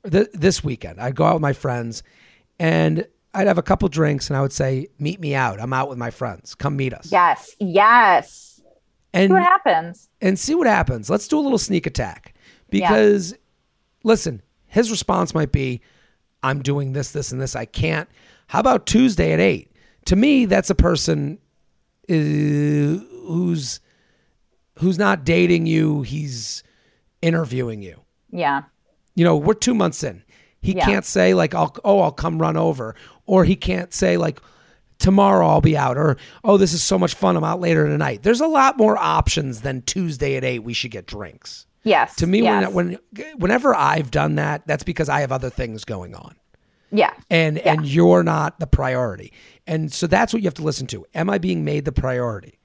[0.10, 2.04] Th- this weekend, I'd go out with my friends
[2.58, 5.60] and I'd have a couple drinks and I would say, Meet me out.
[5.60, 6.56] I'm out with my friends.
[6.56, 7.12] Come meet us.
[7.12, 8.62] yes, yes.
[9.14, 10.10] And, See what happens.
[10.22, 11.10] and see what happens.
[11.10, 12.34] Let's do a little sneak attack.
[12.70, 13.34] Because,
[14.06, 14.42] listen,
[14.72, 15.82] his response might be,
[16.42, 17.56] I'm doing this, this, and this.
[17.56, 18.10] I can't.
[18.48, 19.70] How about Tuesday at 8?
[20.06, 21.38] To me, that's a person
[22.10, 23.80] uh, who's
[24.80, 26.64] who's not dating you, he's
[27.22, 28.02] interviewing you.
[28.32, 28.64] Yeah.
[29.16, 30.24] You know, we're two months in.
[30.62, 30.86] He Yeah.
[30.86, 32.96] can't say like, "I'll oh, I'll come run over,"
[33.26, 34.42] or he can't say like,
[35.00, 37.36] "Tomorrow I'll be out," or "Oh, this is so much fun.
[37.36, 40.60] I'm out later tonight." There's a lot more options than Tuesday at eight.
[40.64, 41.68] We should get drinks.
[41.84, 42.16] Yes.
[42.18, 42.72] To me, yes.
[42.72, 46.36] when when whenever I've done that, that's because I have other things going on,
[46.92, 47.14] yeah.
[47.30, 49.34] and and you're not the priority,
[49.66, 51.06] and so that's what you have to listen to.
[51.16, 52.60] Am I being made the priority?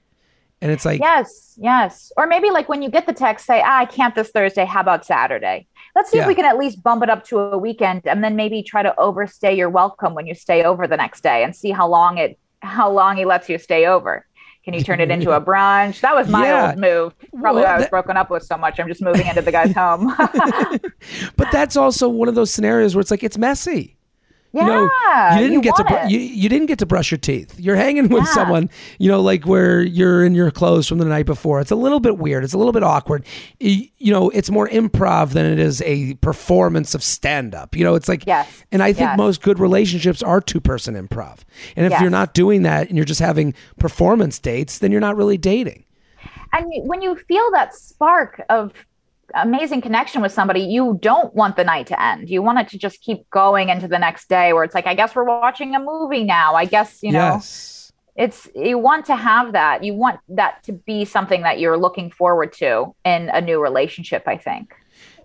[0.61, 2.11] And it's like, Yes, yes.
[2.17, 4.65] Or maybe like when you get the text, say, ah, I can't this Thursday.
[4.65, 5.67] How about Saturday?
[5.95, 6.23] Let's see Yeah.
[6.23, 8.81] if we can at least bump it up to a weekend and then maybe try
[8.81, 12.17] to overstay your welcome when you stay over the next day and see how long
[12.17, 14.25] it how long he lets you stay over.
[14.67, 16.01] Can you turn it into a brunch?
[16.01, 16.69] That was my Yeah.
[16.71, 17.13] old move.
[17.39, 18.77] Probably Well, why I was that- broken up with so much.
[18.81, 20.13] I'm just moving into the guy's home.
[21.37, 23.96] But that's also one of those scenarios where it's like it's messy.
[24.57, 27.17] Yeah, you know, you didn't get to br- you, you didn't get to brush your
[27.17, 27.59] teeth.
[27.59, 28.33] You're hanging with Yeah.
[28.33, 31.59] someone, you know, like where you're in your clothes from the night before.
[31.61, 32.43] It's a little bit weird.
[32.43, 33.25] It's a little bit awkward.
[33.61, 37.75] Y- You know, it's more improv than it is a performance of stand up.
[37.75, 38.47] You know, it's like Yes.
[38.71, 39.17] and I think Yes.
[39.17, 41.39] most good relationships are two person improv.
[41.75, 42.01] And if Yes.
[42.01, 45.83] you're not doing that and you're just having performance dates, then you're not really dating.
[46.53, 48.71] and when you feel that spark of
[49.33, 52.29] amazing connection with somebody you don't want the night to end.
[52.29, 54.93] You want it to just keep going into the next day where it's like i
[54.93, 56.55] guess we're watching a movie now.
[56.55, 57.91] I guess you know yes.
[58.15, 59.83] it's you want to have that.
[59.83, 64.23] You want that to be something that you're looking forward to in a new relationship
[64.27, 64.73] i think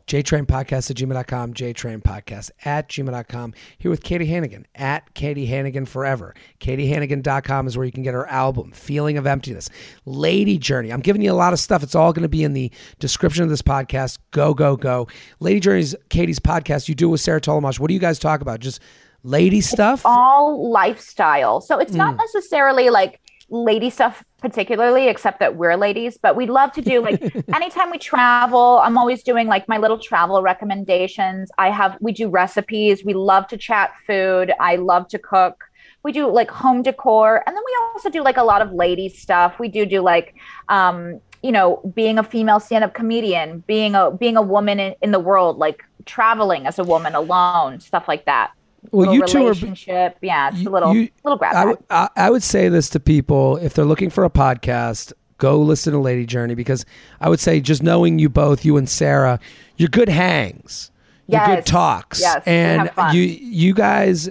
[0.07, 3.55] JTrainPodcast at gmail.com, JTrainPodcast at gmail.com.
[3.78, 6.34] Here with Katie Hannigan at Katie Hannigan Forever.
[6.61, 9.70] KatieHannigan.com is where you can get her album, Feeling of Emptiness.
[10.05, 10.92] Lady Journey.
[10.92, 11.82] I'm giving you a lot of stuff.
[11.82, 14.18] It's all going to be in the description of this podcast.
[14.32, 15.09] Go, go, go.
[15.40, 16.88] Lady Journey's Katie's podcast.
[16.88, 17.78] You do it with Sarah Tollemache.
[17.78, 18.61] What do you guys talk about?
[18.61, 18.80] Just
[19.24, 20.03] lady stuff?
[20.05, 21.98] all lifestyle so it's Hmm.
[21.98, 23.20] not necessarily like
[23.53, 27.22] lady stuff particularly except that we're ladies but we love to do like
[27.55, 31.50] anytime we travel i'm always doing like my little travel recommendations.
[31.59, 35.64] I have we do recipes we love to chat food i love to cook.
[36.03, 39.09] We do like home decor and then we also do like a lot of lady
[39.09, 39.61] stuff.
[39.61, 40.34] We do do like
[40.68, 45.11] um you know being a female stand-up comedian being a being a woman in, in
[45.11, 48.53] the world like traveling as a woman alone stuff like that
[48.91, 50.16] Well, you two are- relationship.
[50.22, 52.89] yeah, it's You- a little you- little grab I would- I, I would say this
[52.91, 56.85] to people if they're looking for a podcast, go listen to Lady Journey because
[57.20, 59.39] I would say just knowing you both, you and Sarah,
[59.76, 60.91] you're good hangs,
[61.28, 64.28] you're good talks, Yes, and you you guys.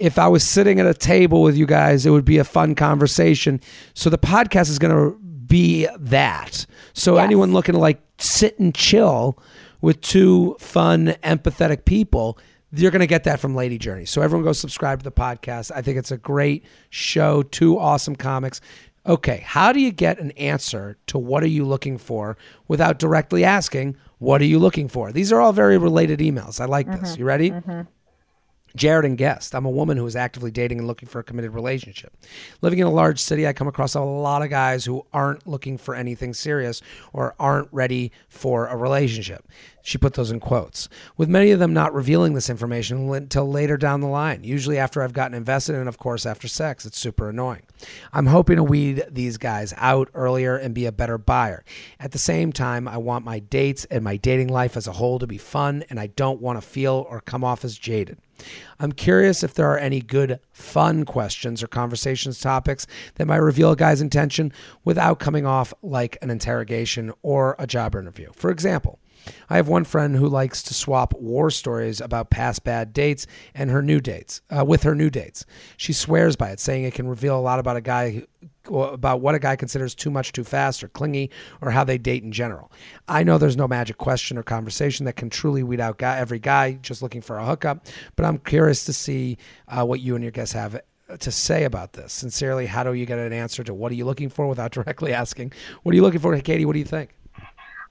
[0.00, 2.74] If I was sitting at a table with you guys, it would be a fun
[2.74, 3.60] conversation.
[3.94, 6.66] So the podcast is going to be that.
[6.94, 7.24] So Yes.
[7.24, 9.38] anyone looking to like sit and chill
[9.80, 12.36] with two fun, empathetic people,
[12.74, 14.04] you're going to get that from Lady Journey.
[14.04, 15.70] So everyone go subscribe to the podcast.
[15.74, 17.42] I think it's a great show.
[17.42, 18.60] Two awesome comics.
[19.06, 23.44] Okay, how do you get an answer to what are you looking for without directly
[23.44, 25.12] asking what are you looking for?
[25.12, 26.60] These are all very related emails.
[26.60, 27.10] I like this.
[27.10, 27.20] Mm-hmm.
[27.20, 27.50] You ready?
[27.50, 27.80] Mm-hmm.
[28.76, 29.54] Jared and Guest.
[29.54, 32.12] I'm a woman who is actively dating and looking for a committed relationship.
[32.60, 35.78] Living in a large city, I come across a lot of guys who aren't looking
[35.78, 39.46] for anything serious or aren't ready for a relationship.
[39.82, 40.88] She put those in quotes.
[41.16, 45.02] With many of them not revealing this information until later down the line, usually after
[45.02, 46.86] I've gotten invested and, of course, after sex.
[46.86, 47.62] It's super annoying.
[48.12, 51.64] I'm hoping to weed these guys out earlier and be a better buyer.
[52.00, 55.18] At the same time, I want my dates and my dating life as a whole
[55.18, 58.18] to be fun, and I don't want to feel or come off as jaded.
[58.78, 63.72] I'm curious if there are any good, fun questions or conversations topics that might reveal
[63.72, 64.52] a guy's intention
[64.84, 68.30] without coming off like an interrogation or a job interview.
[68.34, 68.98] For example,
[69.48, 73.70] I have one friend who likes to swap war stories about past bad dates and
[73.70, 75.46] her new dates uh, with her new dates.
[75.76, 78.24] She swears by it, saying it can reveal a lot about a guy
[78.70, 82.22] about what a guy considers too much, too fast, or clingy, or how they date
[82.22, 82.70] in general.
[83.08, 86.38] I know there's no magic question or conversation that can truly weed out guy, every
[86.38, 87.86] guy just looking for a hookup,
[88.16, 89.38] but I'm curious to see
[89.68, 90.80] uh, what you and your guests have
[91.18, 92.12] to say about this.
[92.12, 95.12] Sincerely, how do you get an answer to what are you looking for without directly
[95.12, 95.52] asking,
[95.82, 96.38] what are you looking for?
[96.40, 97.14] Katie, what do you think?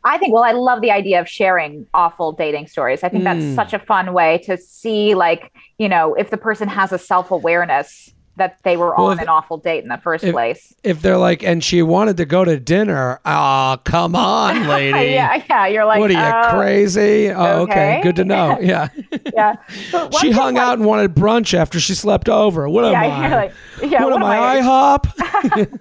[0.06, 3.04] I think, well, I love the idea of sharing awful dating stories.
[3.04, 3.56] I think that's Mm.
[3.56, 7.32] such a fun way to see, like, you know, if the person has a self
[7.32, 10.74] awareness that they were Well, on if- an awful date in the first if- place.
[10.84, 15.12] If they're like, and she wanted to go to dinner, ah, come on, lady.
[15.14, 15.68] yeah, yeah.
[15.68, 17.30] You're like, what are you oh, crazy?
[17.30, 17.72] Oh, okay.
[17.72, 18.00] okay.
[18.02, 18.58] good to know.
[18.62, 18.88] Yeah,
[19.34, 19.56] Yeah.
[20.20, 22.68] She hung like- out and wanted brunch after she slept over.
[22.68, 23.22] What am Yeah, I?
[23.28, 23.54] you're like,
[23.92, 24.38] yeah, what, am I?
[24.58, 24.62] I?
[24.62, 25.80] IHOP?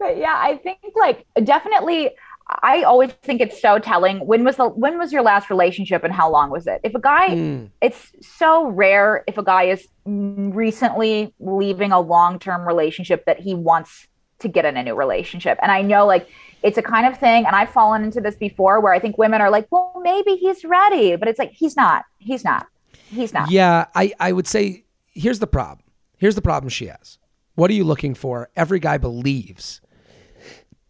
[0.00, 2.10] but yeah, I think like definitely
[2.46, 4.26] I always think it's so telling.
[4.26, 6.80] When was the when was your last relationship and how long was it?
[6.84, 7.70] If a guy Mm.
[7.80, 14.08] it's so rare if a guy is recently leaving a long-term relationship that he wants
[14.40, 15.58] to get in a new relationship.
[15.62, 16.28] And I know like
[16.62, 19.40] it's a kind of thing and I've fallen into this before where I think women
[19.40, 22.04] are like, "Well, maybe he's ready." But it's like he's not.
[22.18, 22.66] He's not.
[23.10, 23.50] He's not.
[23.50, 25.86] Yeah, I, I would say here's the problem.
[26.18, 27.18] Here's the problem she has.
[27.54, 28.50] What are you looking for?
[28.56, 29.80] Every guy believes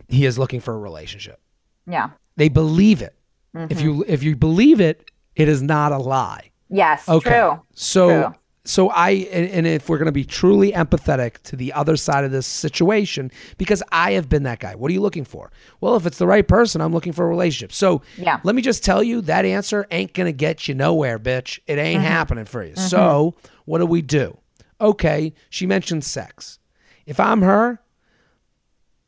[0.08, 1.40] he is looking for a relationship.
[1.86, 2.10] Yeah.
[2.36, 3.14] They believe it.
[3.54, 3.72] Mm-hmm.
[3.72, 6.50] If you if you believe it, it is not a lie.
[6.68, 7.30] Yes, Okay.
[7.30, 7.60] true.
[7.74, 8.34] So True.
[8.64, 12.32] so I and, if we're going to be truly empathetic to the other side of
[12.32, 14.74] this situation because I have been that guy.
[14.74, 15.52] What are you looking for?
[15.80, 17.72] Well, if it's the right person, I'm looking for a relationship.
[17.72, 18.40] So Yeah.
[18.42, 21.60] let me just tell you that answer ain't going to get you nowhere, bitch.
[21.66, 22.06] It ain't Mm-hmm.
[22.10, 22.74] happening for you.
[22.74, 23.34] So,
[23.66, 24.38] what do we do?
[24.80, 26.58] Okay, she mentioned sex.
[27.06, 27.80] If I'm her,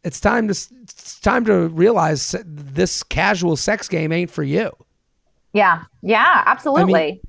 [0.07, 0.52] it's time to
[0.82, 4.70] it's time to realize this casual sex game ain't for you.
[5.52, 5.84] Yeah.
[6.02, 7.20] Yeah, absolutely.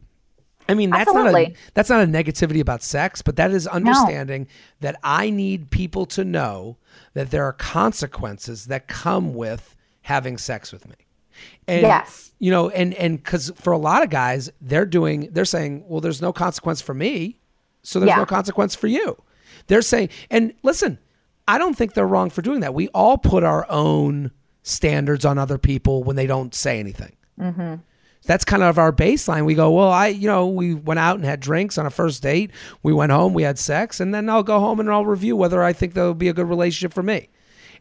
[0.69, 1.55] I mean, that's not a Absolutely.
[1.73, 4.47] that's not a negativity about sex, but that is understanding
[4.81, 6.75] that I need people to know
[7.13, 10.95] that there are consequences that come with having sex with me.
[11.67, 12.31] And Yes.
[12.39, 16.01] you know, and and cuz for a lot of guys, they're doing they're saying, "Well,
[16.01, 17.39] there's no consequence for me,
[17.81, 18.17] so there's Yeah.
[18.17, 19.15] no consequence for you."
[19.67, 20.97] They're saying, and listen,
[21.47, 22.73] I don't think they're wrong for doing that.
[22.73, 24.31] We all put our own
[24.63, 27.75] standards on other people when they don't say anything mm-hmm.
[28.25, 29.45] that's kind of our baseline.
[29.45, 32.21] We go, well, I, you know, we went out and had drinks on a first
[32.21, 32.51] date.
[32.83, 35.63] We went home, we had sex, and then I'll go home and I'll review whether
[35.63, 37.29] I think that'll be a good relationship for me.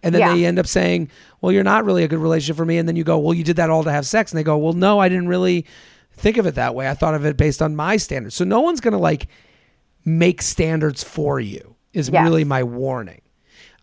[0.02, 0.34] And then Yeah.
[0.34, 1.10] they end up saying,
[1.40, 2.78] well, you're not really a good relationship for me.
[2.78, 4.30] And then you go, well, you did that all to have sex.
[4.30, 5.66] And they go, well, no, I didn't really
[6.12, 6.88] think of it that way.
[6.88, 8.36] I thought of it based on my standards.
[8.36, 9.26] So no one's going to like
[10.04, 12.22] make standards for you, is Yes.
[12.22, 13.22] really my warning.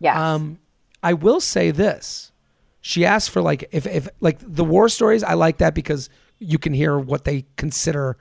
[0.00, 0.16] Yes.
[0.16, 0.58] Um,
[1.02, 2.32] I will say this.
[2.80, 5.22] She asked for like if if like the war stories.
[5.22, 8.18] I like that because you can hear what they consider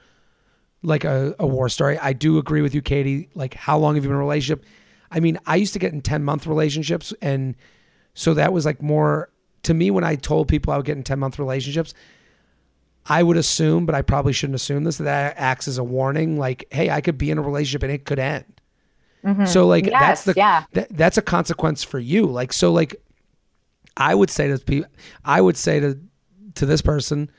[0.84, 1.98] like a, a war story.
[1.98, 3.30] I do agree with you, Katie.
[3.36, 4.66] Like how long have you been in a relationship?
[5.12, 7.56] I mean, I used to get in ten month relationships, and
[8.14, 9.30] so that was like more
[9.64, 11.94] to me when I told people I would get in ten month relationships.
[13.06, 14.98] I would assume, but I probably shouldn't assume this.
[14.98, 17.92] That, that acts as a warning, like, hey, I could be in a relationship and
[17.92, 18.46] it could end.
[19.46, 20.32] So like that's Mm-hmm.
[20.32, 20.64] The yeah.
[20.74, 22.26] that, that's a consequence for you.
[22.26, 22.96] Like so like
[23.96, 24.90] I would say to people
[25.24, 25.98] I would say to
[26.56, 27.32] to this person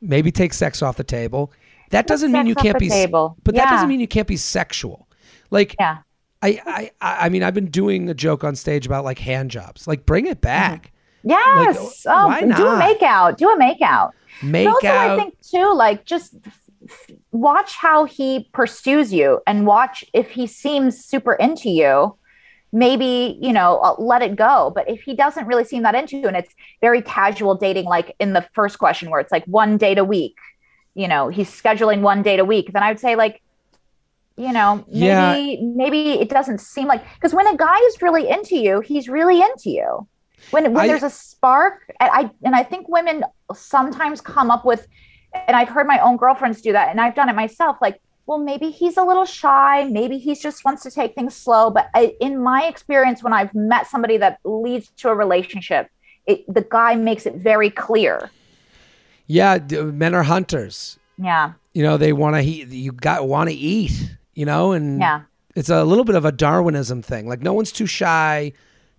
[0.00, 1.52] maybe take sex off the table.
[1.90, 3.36] That doesn't mean you can't be table.
[3.44, 5.08] but that doesn't mean you can't be sexual.
[5.50, 5.98] Like yeah.
[6.42, 6.60] I,
[7.00, 9.88] I I mean I've been doing a joke on stage about like hand jobs.
[9.88, 10.92] Like bring it back.
[11.24, 12.04] Yes.
[12.04, 12.78] Like, oh, do a not?
[12.78, 13.38] make out.
[13.38, 14.14] Do a make out.
[14.42, 15.10] Make also, out.
[15.10, 16.36] I think too, like just
[17.34, 22.16] watch how he pursues you and watch if he seems super into you.
[22.72, 24.72] Maybe you know, uh, let it go.
[24.74, 28.14] But if he doesn't really seem that into you, and it's very casual dating, like
[28.18, 30.36] in the first question where it's like one date a week,
[30.94, 33.40] you know, he's scheduling one date a week, then I would say like,
[34.36, 35.56] you know, maybe Yeah.
[35.60, 39.40] maybe it doesn't seem like because when a guy is really into you, he's really
[39.40, 40.08] into you.
[40.50, 43.24] When when I- there's a spark, and I and I think women
[43.54, 44.86] sometimes come up with,
[45.34, 47.76] and I've heard my own girlfriends do that, and I've done it myself.
[47.82, 51.70] Like, well, maybe he's a little shy, maybe he just wants to take things slow.
[51.70, 55.88] But I, in my experience, when I've met somebody that leads to a relationship,
[56.26, 58.30] it, the guy makes it very clear.
[59.26, 60.98] yeah, men are hunters.
[61.16, 64.98] Yeah, You know, they want to eat you got want to eat, you know, and
[64.98, 65.22] yeah,
[65.54, 67.28] it's a little bit of a Darwinism thing.
[67.28, 68.52] Like no one's too shy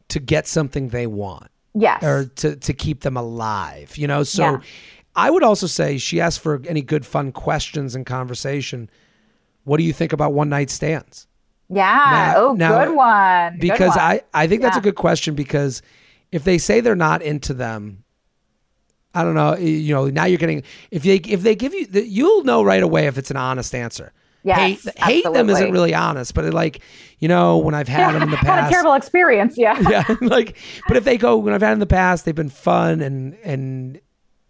[0.07, 4.23] to get something they want yes, or to to keep them alive, you know.
[4.23, 4.61] So Yeah.
[5.15, 8.89] I would also say she asked for any good fun questions and conversation.
[9.63, 11.27] What do you think about one night stands?
[11.69, 12.33] yeah.
[12.33, 13.53] Now- oh, now- good one.
[13.53, 13.99] Good Because one.
[13.99, 15.81] I I think that's a good question because
[16.31, 18.03] if they say they're not into them,
[19.13, 19.55] I don't know.
[19.57, 23.07] You know, now you're getting if they if they give you, you'll know right away
[23.07, 24.11] if it's an honest answer.
[24.43, 26.81] Yes, hate hate them isn't really honest, but like
[27.17, 29.57] you know when I've had them in the had a past, terrible experience.
[29.57, 30.55] Yeah, yeah, like
[30.87, 33.99] but if they go when I've had in the past, they've been fun and and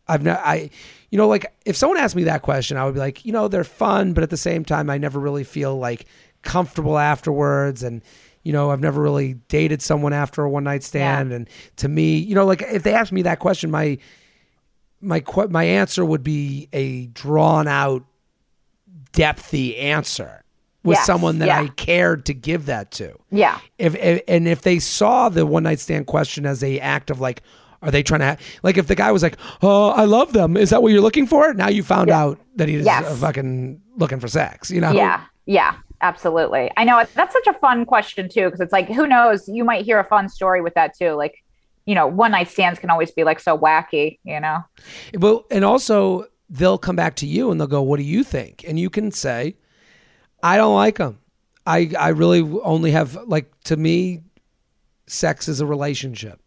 [0.08, 0.70] I've not I
[1.10, 3.48] you know like if someone asked me that question, I would be like you know
[3.48, 6.06] they're fun, but at the same time I never really feel like
[6.44, 7.84] comfortable afterwards.
[7.84, 8.02] And.
[8.44, 12.18] You know, I've never really dated someone after a one night stand, and to me,
[12.18, 13.98] you know, like if they asked me that question, my
[15.02, 18.06] my my answer would be a drawn out,
[19.14, 20.44] depthy answer
[20.84, 21.62] with Yes, someone that yeah.
[21.62, 23.18] I cared to give that to.
[23.32, 27.10] Yeah, if, if and if they saw the one night stand question as a act
[27.10, 27.42] of like
[27.86, 30.70] are they trying to like if the guy was like oh i love them is
[30.72, 33.06] that what you're looking for now you found out that he's Yes.
[33.06, 35.76] uh, fucking looking for sex you know yeah, yeah.
[36.02, 36.70] Absolutely.
[36.78, 39.48] I know that's such a fun question too, because it's like, who knows?
[39.48, 41.12] You might hear a fun story with that too.
[41.12, 41.42] Like,
[41.86, 44.58] you know, one night stands can always be like so wacky, you know?
[45.18, 48.66] Well, and also they'll come back to you and they'll go, "What do you think?"
[48.68, 49.56] And you can say,
[50.44, 51.18] "I don't like them.
[51.66, 54.22] I I really only have like to me,
[55.08, 56.40] sex is a relationship,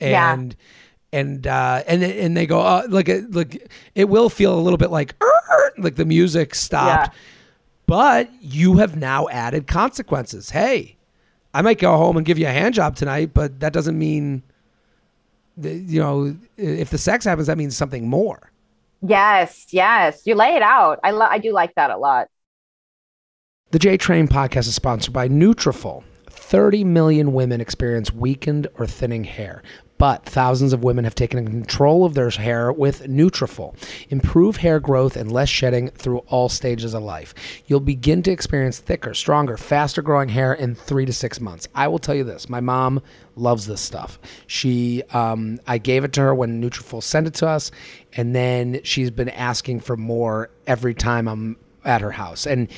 [0.00, 0.32] Yeah.
[0.34, 0.56] and
[1.12, 4.76] and uh, and and they go, uh, like it like it will feel a little
[4.76, 5.14] bit like
[5.78, 7.20] like the music stopped, Yeah.
[7.86, 10.50] but you have now added consequences.
[10.50, 10.96] Hey,
[11.54, 14.42] I might go home and give you a hand job tonight, but that doesn't mean."
[15.58, 18.52] You know, if the sex happens, that means something more.
[19.00, 20.20] Yes, yes.
[20.26, 21.00] You lay it out.
[21.02, 22.28] I lo- I do like that a lot.
[23.70, 26.04] The J Train podcast is sponsored by Nutrafol.
[26.28, 29.62] 30 million women experience weakened or thinning hair.
[29.98, 33.74] But thousands of women have taken control of their hair with Nutrafol.
[34.10, 37.34] Improve hair growth and less shedding through all stages of life.
[37.66, 41.66] You'll begin to experience thicker, stronger, faster growing hair in three to six months.
[41.74, 43.02] I will tell you this: my mom
[43.36, 44.18] loves this stuff.
[44.46, 47.70] She, um, I gave it to her when Nutrafol sent it to us,
[48.14, 52.46] and then she's been asking for more every time I'm at her house.
[52.46, 52.68] And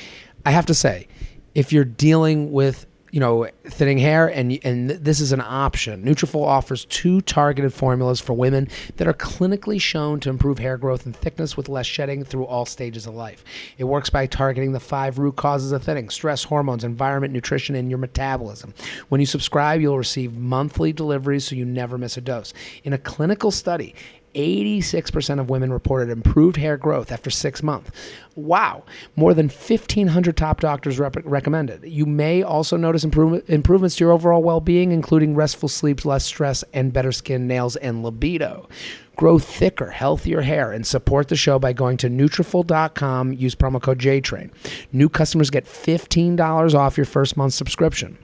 [0.45, 1.09] I have to say,
[1.55, 6.05] if you're dealing with you know thinning hair and and this is an option.
[6.05, 11.07] Nutrafol offers two targeted formulas for women that are clinically shown to improve hair growth
[11.07, 13.45] and thickness with less shedding through all stages of life.
[13.79, 17.89] It works by targeting the five root causes of thinning stress hormones environment nutrition and
[17.89, 18.75] your metabolism.
[19.09, 22.53] When you subscribe you'll receive monthly deliveries so you never miss a dose.
[22.85, 23.95] In a clinical study
[24.39, 27.91] 86% of women reported improved hair growth after six months.
[28.37, 28.85] Wow.
[29.17, 31.85] More than 1,500 top doctors rep- recommended.
[31.85, 36.25] You may also notice improve- improvements to your overall well being, including restful sleep, less
[36.25, 38.69] stress, and better skin, nails, and libido.
[39.17, 43.33] Grow thicker, healthier hair and support the show by going to Nutrafol.com.
[43.33, 44.51] Use promo code JTRAIN.
[44.93, 48.17] New customers get $15 off your first month subscription.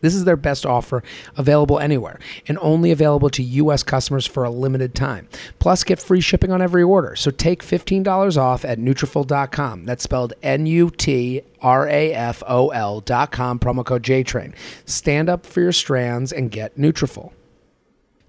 [0.00, 1.02] This is their best offer
[1.36, 3.82] available anywhere and only available to U.S.
[3.82, 5.28] customers for a limited time.
[5.58, 7.16] Plus, get free shipping on every order.
[7.16, 9.84] So take $15 off at Nutrafol.com.
[9.84, 11.40] That's spelled N-U-T-R-A-F-O-L
[13.00, 14.54] dot com, promo code JTRAIN.
[14.84, 17.32] Stand up for your strands and get Nutrafol.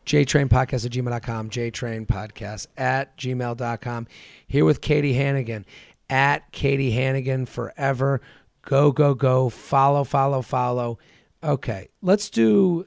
[0.05, 4.07] JTrainPodcast at gmail.com, JTrainPodcast at gmail.com.
[4.47, 5.65] Here with Katie Hannigan
[6.09, 8.19] at Katie Hannigan forever.
[8.63, 9.49] Go, go, go.
[9.49, 10.97] Follow, follow, follow.
[11.43, 12.85] Okay, let's do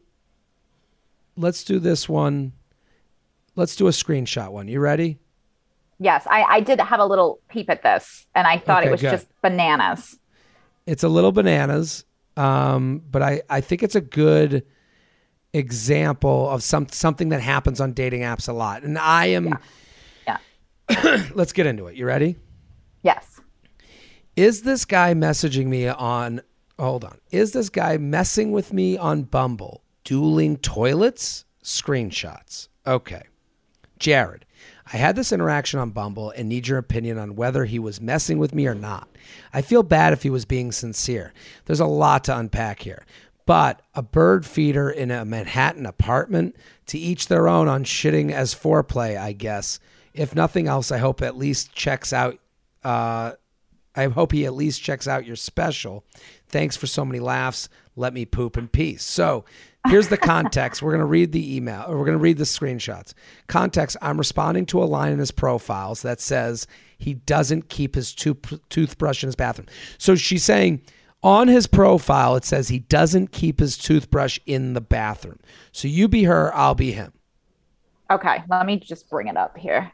[1.37, 2.53] let's do this one.
[3.57, 4.69] Let's do a screenshot one.
[4.69, 5.19] You ready?
[5.99, 8.93] Yes, I, I did have a little peep at this, and I thought Okay, it
[8.93, 9.11] was good.
[9.13, 10.19] just bananas.
[10.87, 12.05] It's a little bananas,
[12.37, 14.65] um, but I, I think it's a good
[15.53, 18.83] example of some something that happens on dating apps a lot.
[18.83, 19.59] And I am
[20.27, 20.39] Yeah.
[21.35, 21.97] let's get into it.
[21.97, 22.37] You ready?
[23.03, 23.41] Yes.
[24.35, 26.41] Is this guy messaging me on
[26.83, 27.19] hold on.
[27.31, 29.83] Is this guy messing with me on Bumble?
[30.05, 31.45] Dueling toilets?
[31.63, 32.69] Screenshots.
[32.87, 33.23] Okay.
[33.99, 34.45] Jared,
[34.93, 38.39] I had this interaction on Bumble and need your opinion on whether he was messing
[38.39, 39.09] with me or not.
[39.55, 41.33] I feel bad if he was being sincere.
[41.67, 43.07] There's a lot to unpack here.
[43.47, 46.57] But a bird feeder in a Manhattan apartment,
[46.87, 49.79] to each their own on shitting as foreplay, I guess.
[50.15, 52.39] If nothing else, I hope at least checks out
[52.85, 53.33] uh,
[53.95, 56.05] I hope he at least checks out your special.
[56.53, 57.69] Thanks for so many laughs.
[57.97, 59.03] Let me poop in peace.
[59.03, 59.45] So
[59.89, 60.83] here's the context.
[60.83, 63.15] We're going to read the email, or we're going to read the screenshots.
[63.49, 66.67] Context I'm responding to a line in his profiles that says
[66.99, 69.67] he doesn't keep his tooth- toothbrush in his bathroom.
[69.99, 70.83] So she's saying
[71.23, 75.39] on his profile, it says he doesn't keep his toothbrush in the bathroom.
[75.73, 77.13] So you be her, I'll be him.
[78.11, 79.91] Okay, let me just bring it up here.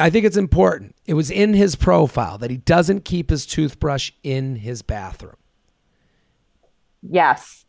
[0.00, 0.96] I think it's important.
[1.06, 5.36] It was in his profile that he doesn't keep his toothbrush in his bathroom.
[7.02, 7.64] Yes.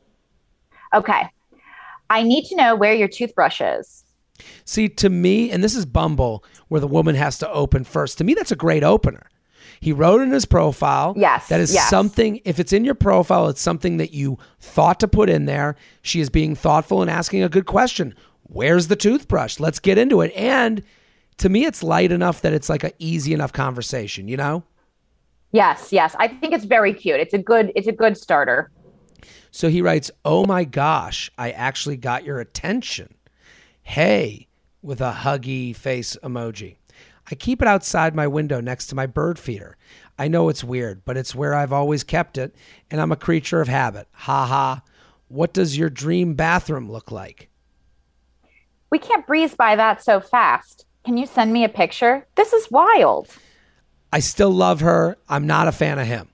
[0.94, 1.30] Okay.
[2.10, 4.04] I need to know where your toothbrush is.
[4.66, 8.18] See, to me, and this is Bumble, where the woman has to open first.
[8.18, 9.30] To me, that's a great opener.
[9.80, 11.14] He wrote in his profile.
[11.18, 11.90] Yes, That is yes.
[11.90, 15.76] something, if it's in your profile, it's something that you thought to put in there.
[16.02, 18.14] She is being thoughtful and asking a good question.
[18.44, 19.60] Where's the toothbrush?
[19.60, 20.32] Let's get into it.
[20.36, 20.84] And
[21.42, 24.64] to me, it's light enough that it's like an easy enough conversation, you know?
[25.52, 26.16] Yes, yes.
[26.20, 27.20] I think it's very cute.
[27.20, 28.72] It's a good it's a good starter.
[29.50, 33.16] So he writes, Oh my gosh, I actually got your attention.
[33.82, 34.48] Hey,
[34.84, 36.76] with a huggy face emoji.
[37.30, 39.78] I keep it outside my window next to my bird feeder.
[40.20, 42.56] I know it's weird, but it's where I've always kept it,
[42.92, 44.08] and I'm a creature of habit.
[44.12, 44.82] Ha ha.
[45.28, 47.50] What does your dream bathroom look like?
[48.92, 50.86] We can't breeze by that so fast.
[51.06, 52.26] Can you send me a picture?
[52.36, 53.28] This is wild.
[54.14, 55.18] I still love her.
[55.30, 56.28] I'm not a fan of him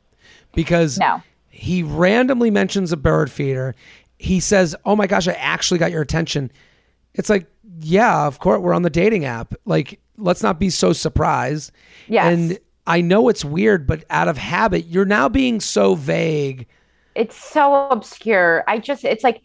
[0.53, 1.22] because No.
[1.49, 3.76] he randomly mentions a bird feeder.
[4.18, 6.51] He says, "Oh my gosh, I actually got your attention."
[7.13, 7.45] It's like,
[7.80, 9.53] yeah, of course, we're on the dating app.
[9.65, 11.72] Like, let's not be so surprised.
[12.07, 12.26] Yes.
[12.34, 16.65] And I know it's weird, but out of habit, you're now being so vague.
[17.15, 18.63] It's so obscure.
[18.68, 19.41] I just it's like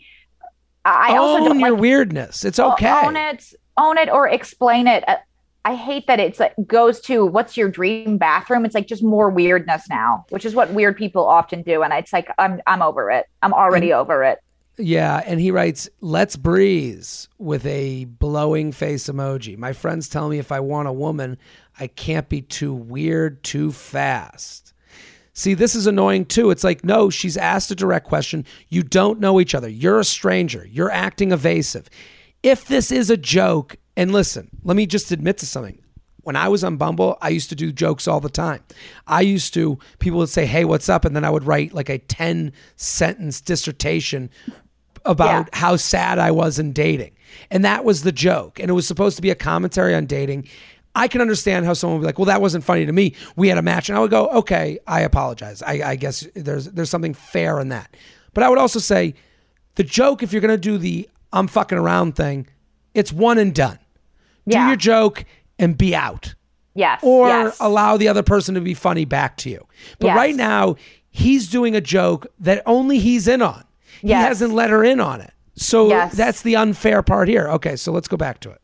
[0.85, 2.45] I I also Own your like weirdness.
[2.45, 2.91] It's okay.
[3.07, 5.09] own it, own it or explain it.
[5.09, 5.16] Uh,
[5.64, 8.64] I hate that it's like goes to what's your dream bathroom.
[8.64, 11.83] It's like just more weirdness now, which is what weird people often do.
[11.83, 13.27] And it's like I'm I'm over it.
[13.43, 14.41] I'm already over it.
[14.79, 19.57] Yeah, and he writes, "Let's breeze" with a blowing face emoji.
[19.57, 21.39] My friends tell me if I want a woman,
[21.79, 24.73] I can't be too weird too fast.
[25.35, 26.51] See, this is annoying too.
[26.51, 28.45] It's like, no, she's asked a direct question.
[28.68, 29.68] You don't know each other.
[29.68, 30.66] You're a stranger.
[30.70, 31.89] You're acting evasive.
[32.43, 35.78] If this is a joke, and listen, let me just admit to something.
[36.22, 38.62] When I was on Bumble, I used to do jokes all the time.
[39.09, 41.05] I used to, people would say, Hey, what's up?
[41.05, 44.30] And then I would write like a 10 sentence dissertation
[45.05, 45.59] about Yeah.
[45.59, 47.12] how sad I was in dating.
[47.51, 48.61] And that was the joke.
[48.61, 50.47] And it was supposed to be a commentary on dating.
[50.95, 53.16] I can understand how someone would be like, well, that wasn't funny to me.
[53.34, 53.88] We had a match.
[53.88, 55.61] And I would go, okay, I apologize.
[55.62, 57.97] I, I guess there's there's something fair in that.
[58.32, 59.14] But I would also say
[59.74, 62.47] the joke, if you're gonna do the I'm fucking around thing,
[62.95, 63.78] it's one and done.
[64.47, 65.24] Do your joke
[65.59, 66.35] and be out
[66.74, 67.01] Yes.
[67.03, 67.57] or yes.
[67.61, 69.66] allow the other person to be funny back to you.
[69.99, 70.16] But Yes.
[70.16, 70.76] right now,
[71.11, 73.64] he's doing a joke that only he's in on.
[74.01, 75.33] He hasn't let her in on it.
[75.55, 76.14] So Yes.
[76.14, 77.47] that's the unfair part here.
[77.49, 78.59] Okay, so let's go back to it.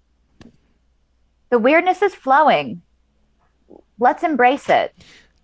[1.50, 2.82] the weirdness is flowing.
[3.98, 4.94] Let's embrace it.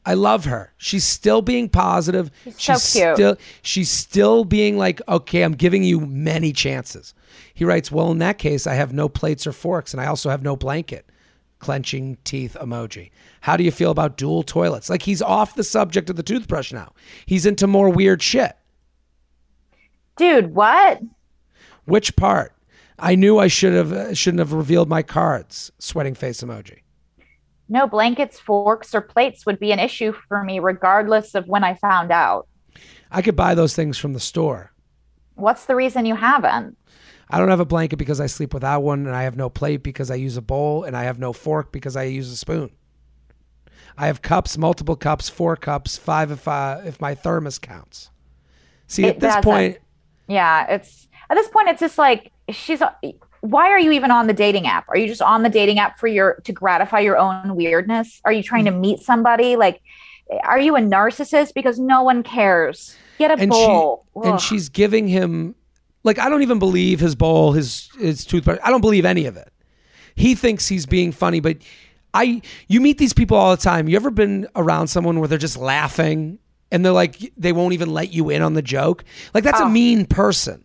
[0.07, 0.73] I love her.
[0.77, 2.31] She's still being positive.
[2.57, 3.17] She's so cute.
[3.17, 7.15] Still, she's still being like, okay, I'm giving you many chances.
[7.55, 10.29] He writes, well, in that case, I have no plates or forks, and I also
[10.31, 11.07] have no blanket.
[11.59, 13.11] Clenching teeth emoji.
[13.41, 14.91] How do you feel about dual toilets?
[14.91, 16.93] Like he's off the subject of the toothbrush now.
[17.25, 18.55] He's into more weird shit.
[20.17, 21.01] Dude, what?
[21.87, 22.55] Which part?
[22.99, 25.73] I knew I should have uh, shouldn't have revealed my cards.
[25.79, 26.81] Sweating face emoji.
[27.69, 31.75] No blankets, forks, or plates would be an issue for me, regardless of when I
[31.75, 32.47] found out.
[33.11, 34.73] I could buy those things from the store.
[35.35, 36.77] What's the reason you haven't?
[37.31, 39.83] I don't have a blanket because I sleep without one, and I have no plate
[39.83, 42.71] because I use a bowl, and I have no fork because I use a spoon.
[43.97, 48.11] I have cups, multiple cups, four cups, five if uh, if my thermos counts.
[48.87, 49.43] See, It at this doesn't.
[49.43, 49.79] point,
[50.29, 52.83] Yeah, it's at this point, it's just like she's.
[53.45, 54.89] Why are you even on the dating app?
[54.89, 58.23] Are you just on the dating app for your to gratify your own weirdness?
[58.25, 58.81] Are you trying to Mm.
[58.81, 59.57] meet somebody?
[59.57, 59.83] Like,
[60.45, 61.53] are you a narcissist?
[61.53, 62.97] Because no one cares.
[63.19, 64.07] Get a and bowl.
[64.23, 65.55] she and she's giving him
[66.05, 68.59] like I don't even believe his bowl, his his toothbrush.
[68.65, 69.53] I don't believe any of it.
[70.15, 71.59] He thinks he's being funny, but
[72.15, 73.89] I you meet these people all the time.
[73.89, 76.39] You ever been around someone where they're just laughing
[76.73, 79.05] and they're like they won't even let you in on the joke?
[79.35, 79.69] Like that's a Oh.
[79.69, 80.64] mean person.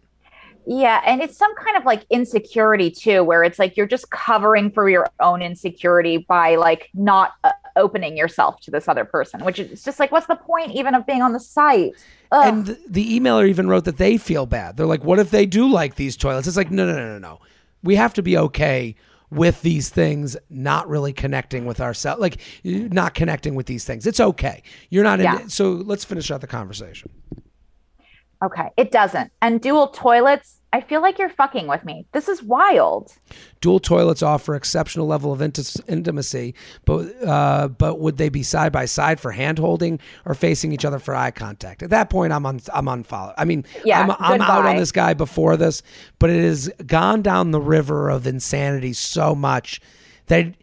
[0.72, 4.70] Yeah, and it's some kind of like insecurity too, where it's like you're just covering
[4.70, 9.57] for your own insecurity by like not uh, opening yourself to this other person, which
[9.57, 11.93] is just like, what's the point even of being on the site?
[12.32, 12.53] Ugh.
[12.53, 14.78] And the, the emailer even wrote that they feel bad.
[14.78, 16.47] They're like, what if they do like these toilets?
[16.47, 17.39] It's like, no, no, no, no, no.
[17.82, 18.95] We have to be okay
[19.32, 24.05] with these things not really connecting with ourselves, like not connecting with these things.
[24.05, 24.61] It's okay.
[24.91, 25.39] You're not in Yeah.
[25.39, 25.51] it.
[25.51, 27.09] So let's finish out the conversation.
[28.44, 29.32] Okay, it doesn't.
[29.42, 32.06] And dual toilets, I feel like you're fucking with me.
[32.12, 33.14] This is wild.
[33.60, 36.54] Dual toilets offer exceptional level of inti- intimacy,
[36.86, 40.86] but uh, but would they be side by side for hand holding or facing each
[40.86, 41.82] other for eye contact?
[41.82, 43.34] At that point, I'm on I'm unfollow.
[43.38, 45.82] I mean, Yeah, I'm, I'm out on this guy before this,
[46.20, 49.82] but it has gone down the river of insanity so much
[50.28, 50.54] that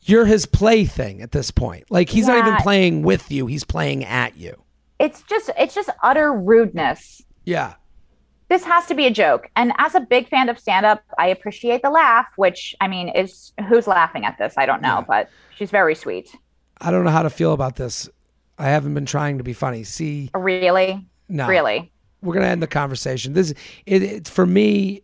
[0.00, 1.84] you're his plaything at this point.
[1.90, 4.56] Like he's not even playing with you; he's playing at you.
[4.98, 7.22] It's just it's just utter rudeness.
[7.44, 7.74] Yeah.
[8.48, 9.50] This has to be a joke.
[9.56, 13.08] And as a big fan of stand up, I appreciate the laugh, which I mean
[13.10, 14.54] is who's laughing at this?
[14.56, 15.04] I don't know, Yeah.
[15.06, 16.34] but she's very sweet.
[16.80, 18.08] I don't know how to feel about this.
[18.58, 19.84] I haven't been trying to be funny.
[19.84, 21.06] See, Really?
[21.28, 21.92] no, Really?
[22.22, 23.34] we're gonna end the conversation.
[23.34, 23.52] This
[23.86, 25.02] it, it for me.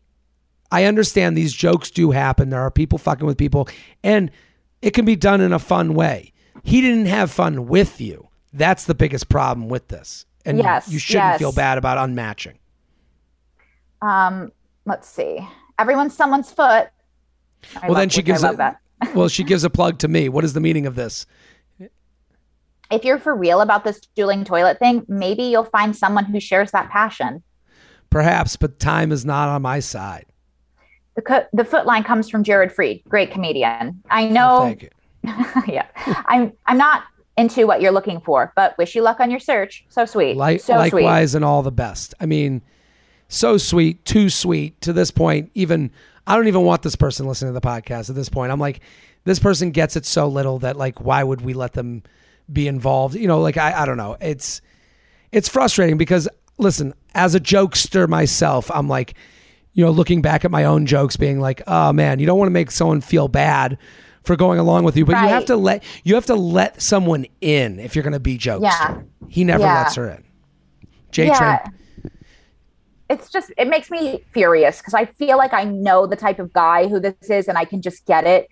[0.73, 2.51] I understand these jokes do happen.
[2.51, 3.69] There are people fucking with people,
[4.03, 4.31] and
[4.83, 6.33] it can be done in a fun way.
[6.65, 8.29] He didn't have fun with you.
[8.55, 11.39] That's the biggest problem with this, and Yes, you shouldn't yes.
[11.41, 12.55] feel bad about unmatching.
[14.01, 14.53] Um,
[14.87, 15.47] let's see.
[15.79, 16.89] Everyone's someone's foot.
[17.83, 18.81] I well, then she gives a that.
[19.15, 20.29] well, she gives a plug to me.
[20.29, 21.27] What is the meaning of this?
[22.93, 26.71] If you're for real about this dueling toilet thing, maybe you'll find someone who shares
[26.71, 27.43] that passion.
[28.11, 30.27] Perhaps, but time is not on my side.
[31.17, 34.03] The co- the foot line comes from Jared Freid, great comedian.
[34.11, 34.61] I know.
[34.61, 34.91] Thank you.
[35.67, 35.87] yeah,
[36.27, 37.05] I'm I'm not
[37.37, 39.85] into what you're looking for, but wish you luck on your search.
[39.89, 40.93] So sweet, Like, so sweet.
[41.03, 42.15] likewise, and all the best.
[42.21, 42.63] I mean,
[43.29, 45.51] so sweet, too sweet to this point.
[45.55, 45.91] Even
[46.27, 48.53] I don't even want this person listening to the podcast at this point.
[48.53, 48.81] I'm like,
[49.25, 52.03] this person gets it so little that like, why would we let them
[52.53, 53.15] be involved?
[53.17, 54.17] You know, like I, I don't know.
[54.21, 54.61] It's
[55.33, 56.29] it's frustrating because
[56.59, 59.15] listen, as a jokester myself, I'm like,
[59.73, 62.47] you know, looking back at my own jokes, being like, oh man, you don't want
[62.47, 63.77] to make someone feel bad
[64.25, 67.27] for going along with you, but you have to let you have to let someone
[67.41, 68.63] in if you're going to be jokester.
[68.63, 69.03] Yeah.
[69.29, 69.83] He never Yeah.
[69.83, 70.25] lets her in.
[71.11, 71.59] J yeah.
[71.59, 72.13] Train.
[73.11, 76.53] It's just it makes me furious because I feel like I know the type of
[76.53, 78.49] guy who this is, and I can just get it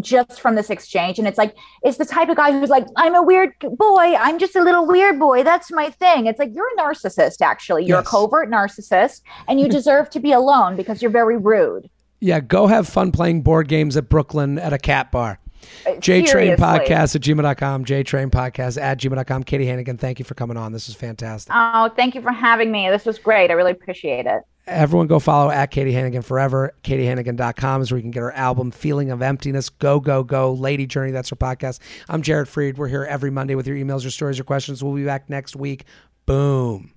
[0.00, 1.18] just from this exchange.
[1.18, 4.14] And it's like, it's the type of guy who's like, I'm a weird boy.
[4.16, 5.42] I'm just a little weird boy.
[5.42, 6.26] That's my thing.
[6.26, 7.84] It's like, you're a narcissist, actually.
[7.84, 8.06] You're yes.
[8.06, 11.90] a covert narcissist and you deserve to be alone because you're very rude.
[12.24, 15.40] Yeah, go have fun playing board games at Brooklyn at a cat bar.
[15.86, 19.42] Uh, JTrain Podcast at gmail.com, JTrain Podcast at gmail.com.
[19.42, 20.72] Katie Hannigan, thank you for coming on.
[20.72, 21.52] This is fantastic.
[21.54, 22.88] Oh, thank you for having me.
[22.88, 23.50] This was great.
[23.50, 24.42] I really appreciate it.
[24.66, 26.72] Everyone go follow at Katie Hannigan forever.
[26.82, 29.68] KatieHannigan.com is where you can get her album, Feeling of Emptiness.
[29.68, 30.54] Go, go, go.
[30.54, 31.78] Lady Journey, that's her podcast.
[32.08, 32.78] I'm Jared Freid.
[32.78, 34.82] We're here every Monday with your emails, your stories, your questions.
[34.82, 35.84] We'll be back next week.
[36.24, 36.93] Boom.